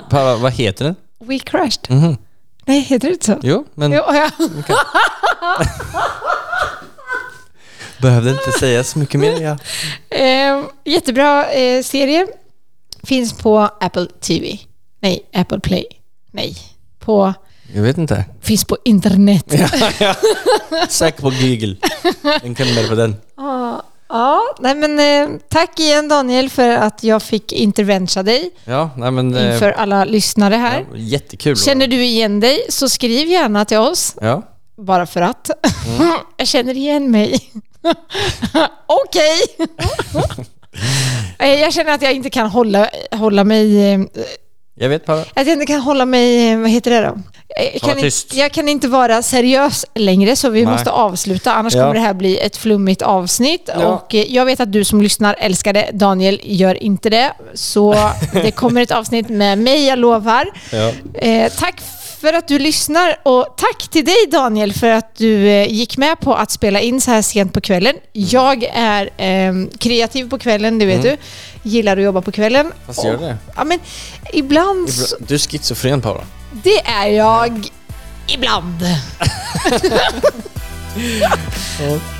Pa, 0.10 0.36
vad 0.36 0.52
heter 0.54 0.86
den? 0.86 0.96
We 1.20 1.40
crashed. 1.40 1.90
Mhm. 1.90 2.18
Nej, 2.66 2.80
heter 2.80 3.08
det 3.08 3.14
inte 3.14 3.26
så? 3.26 3.40
Jo, 3.44 3.66
men 3.74 3.92
Jo, 3.92 4.04
ja. 4.08 4.30
behövde 8.02 8.32
inte 8.32 8.52
säga 8.60 8.84
så 8.84 9.00
mycket 9.00 9.20
mer. 9.20 9.42
Ja. 9.42 9.58
Eh, 10.18 10.64
jättebra 10.86 11.52
eh, 11.52 11.84
serie. 11.84 12.28
Finns 13.04 13.34
på 13.34 13.60
Apple 13.60 14.08
TV. 14.22 14.58
Nej, 15.02 15.30
Apple 15.34 15.60
Play. 15.60 15.86
Nej, 16.32 16.58
på 17.00 17.34
Jag 17.74 17.82
vet 17.84 17.98
inte. 17.98 18.26
Finns 18.42 18.66
på 18.66 18.78
internet. 18.86 19.54
Sök 20.90 21.18
på 21.18 21.30
Google. 21.30 21.76
Den 22.42 22.56
kan 22.56 22.68
du 22.68 22.88
på 22.88 22.96
den. 22.96 23.16
Ja, 23.38 23.84
ja 24.12 24.42
nej 24.60 24.76
men 24.76 25.00
eh, 25.00 25.38
tack 25.50 25.80
igen 25.80 26.08
Daniel 26.08 26.50
för 26.50 26.70
att 26.70 27.04
jag 27.04 27.22
fick 27.24 27.52
intervencha 27.52 28.24
dig 28.24 28.52
Ja, 28.66 28.90
nej 28.98 29.12
men... 29.12 29.36
eh, 29.36 29.54
inför 29.54 29.72
alla 29.72 30.06
lyssnare 30.06 30.56
här. 30.56 30.86
ja, 30.92 30.98
jättekul. 30.98 31.58
Känner 31.58 31.88
du 31.88 32.04
igen 32.06 32.40
dig 32.40 32.66
så 32.70 32.90
skriv 32.90 33.28
gärna 33.30 33.66
till 33.66 33.78
oss. 33.78 34.16
Ja. 34.22 34.42
Bara 34.78 35.06
för 35.06 35.22
att. 35.22 35.50
Mm. 36.00 36.12
jag 36.38 36.48
känner 36.48 36.78
igen 36.78 37.12
mig. 37.12 37.40
Okej. 38.88 39.40
Eh, 41.40 41.62
jag 41.62 41.74
känner 41.74 41.92
att 41.94 42.02
jag 42.02 42.14
inte 42.14 42.30
kan 42.30 42.48
hålla, 42.50 42.90
hålla 43.12 43.44
mig... 43.44 43.96
eh, 44.82 44.86
Jag 44.86 44.90
vet 44.90 45.06
bara. 45.06 45.20
Att 45.22 45.28
jag 45.36 45.48
inte 45.48 45.66
kan 45.66 45.80
hålla 45.82 46.06
mig... 46.06 46.52
eh, 46.52 46.60
Vad 46.60 46.70
heter 46.70 46.92
det 46.92 47.02
då? 47.02 47.08
Eh, 47.60 47.64
Jag 47.74 47.82
Hålla 47.82 47.94
kan, 47.94 48.06
inte, 48.06 48.38
jag 48.40 48.52
kan 48.52 48.68
inte 48.70 48.88
vara 48.88 49.22
seriös 49.22 49.86
längre 49.96 50.36
så 50.36 50.50
vi 50.50 50.64
Nej. 50.66 50.74
måste 50.74 50.92
avsluta 50.92 51.54
annars 51.54 51.76
Ja. 51.76 51.82
kommer 51.82 51.94
det 51.94 52.00
här 52.00 52.14
bli 52.14 52.38
ett 52.40 52.58
flummigt 52.58 53.02
avsnitt. 53.02 53.70
Ja. 53.80 53.86
Och 53.88 54.16
eh, 54.16 54.26
jag 54.30 54.46
vet 54.46 54.60
att 54.60 54.72
du 54.72 54.84
som 54.84 55.02
lyssnar 55.02 55.36
älskar 55.40 55.74
det. 55.74 55.90
Daniel 55.94 56.40
gör 56.44 56.84
inte 56.84 57.10
det. 57.10 57.34
Så 57.54 57.96
det 58.34 58.52
kommer 58.52 58.82
ett 58.82 58.92
avsnitt 58.92 59.30
med 59.30 59.58
mig, 59.58 59.86
jag 59.88 60.00
lovar. 60.00 60.46
Ja. 60.72 60.92
Eh, 61.20 61.52
tack 61.58 61.82
för 62.22 62.34
att 62.34 62.48
du 62.48 62.60
lyssnar 62.60 63.16
och 63.24 63.54
tack 63.58 63.88
till 63.90 64.06
dig 64.06 64.28
Daniel 64.32 64.74
för 64.74 64.90
att 64.90 65.16
du 65.16 65.48
eh, 65.48 65.72
gick 65.72 65.98
med 65.98 66.20
på 66.20 66.36
att 66.36 66.52
spela 66.52 66.80
in 66.80 67.02
så 67.02 67.12
här 67.12 67.22
sent 67.22 67.54
på 67.54 67.62
kvällen. 67.62 67.96
Jag 68.14 68.64
är 68.74 69.10
eh, 69.18 69.54
kreativ 69.80 70.30
på 70.30 70.40
kvällen, 70.40 70.80
det 70.80 70.86
vet 70.86 71.02
du. 71.02 71.18
Gillar 71.64 71.98
att 71.98 72.04
jobba 72.04 72.22
på 72.22 72.32
kvällen. 72.32 72.62
Mm. 72.66 72.78
Fast 72.86 73.04
gör 73.04 73.18
det. 73.18 73.38
Ja, 73.56 73.64
men 73.64 73.80
ibland 74.34 74.90
så, 74.90 75.16
Du 75.20 75.34
är 75.34 75.40
schizofren 75.40 76.02
Paula. 76.02 76.24
Det 76.64 76.80
är 76.80 77.08
jag 77.08 77.70
ibland. 78.28 78.76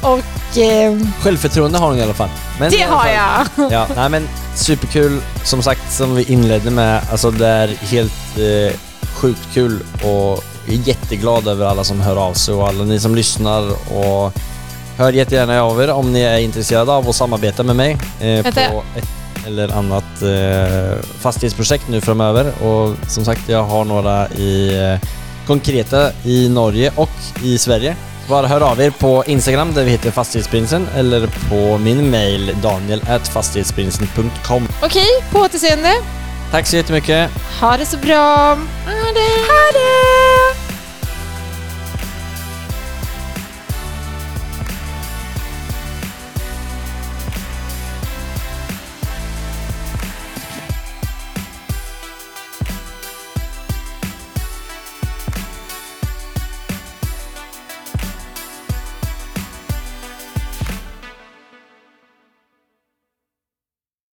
och 0.02 0.58
eh, 0.58 1.00
Självförtroende 1.22 1.78
har 1.78 1.88
hon 1.88 1.98
i 1.98 2.04
alla 2.04 2.14
fall. 2.14 2.30
Men 2.60 2.72
det 2.72 2.82
har 2.82 3.08
jag. 3.08 3.72
Ja, 3.72 3.88
nej 3.96 4.10
men 4.10 4.28
superkul. 4.56 5.22
Som 5.44 5.64
sagt, 5.64 5.94
som 5.94 6.16
vi 6.16 6.24
inledde 6.24 6.72
med, 6.72 7.02
alltså 7.12 7.32
det 7.32 7.48
är 7.48 7.68
helt 7.68 8.38
eh, 8.38 8.76
sjukt 9.22 9.54
kul 9.54 9.80
och 10.04 10.44
jag 10.66 10.76
är 10.76 10.88
jätteglad 10.88 11.48
över 11.48 11.66
alla 11.66 11.84
som 11.84 12.02
hör 12.02 12.16
av 12.16 12.34
sig 12.34 12.54
och 12.54 12.68
alla 12.68 12.84
ni 12.84 13.00
som 13.00 13.16
lyssnar 13.16 13.62
och 13.98 14.34
hör 14.98 15.14
jättegärna 15.14 15.62
av 15.62 15.82
er 15.82 15.92
om 15.92 16.14
ni 16.14 16.22
är 16.22 16.38
intresserade 16.38 16.92
av 16.92 17.10
att 17.10 17.16
samarbeta 17.16 17.64
med 17.64 17.76
mig 17.76 17.98
eh, 18.20 18.44
på 18.44 18.84
ett 18.96 19.08
eller 19.48 19.78
annat 19.78 20.22
eh, 20.22 20.98
fastighetsprojekt 21.20 21.90
nu 21.90 22.02
framöver 22.02 22.64
och 22.64 22.96
som 23.08 23.26
sagt 23.26 23.50
jag 23.50 23.64
har 23.64 23.86
några 23.86 24.30
i 24.30 24.78
eh, 24.78 25.00
konkreta 25.48 26.12
i 26.24 26.50
Norge 26.50 26.92
och 26.96 27.10
i 27.44 27.58
Sverige. 27.58 27.96
Bara 28.30 28.48
hör 28.48 28.62
av 28.62 28.82
er 28.82 28.90
på 28.90 29.24
Instagram 29.28 29.74
där 29.74 29.84
vi 29.84 29.92
heter 29.92 30.12
Fastighetsprinsen 30.12 30.88
eller 30.96 31.28
på 31.50 31.78
min 31.78 32.12
mail 32.12 32.56
daniel.fastighetsprinsen.com 32.64 34.68
Okej, 34.82 35.08
på 35.32 35.40
återseende. 35.40 35.94
Tack 36.52 36.68
så 36.68 36.76
jättemycket! 36.76 37.32
Ha 37.62 37.78
det 37.78 37.86
så 37.86 37.98
bra. 37.98 38.16
Ha 38.16 39.12
det. 39.14 39.32
Ha 39.48 39.72
det. 39.74 40.31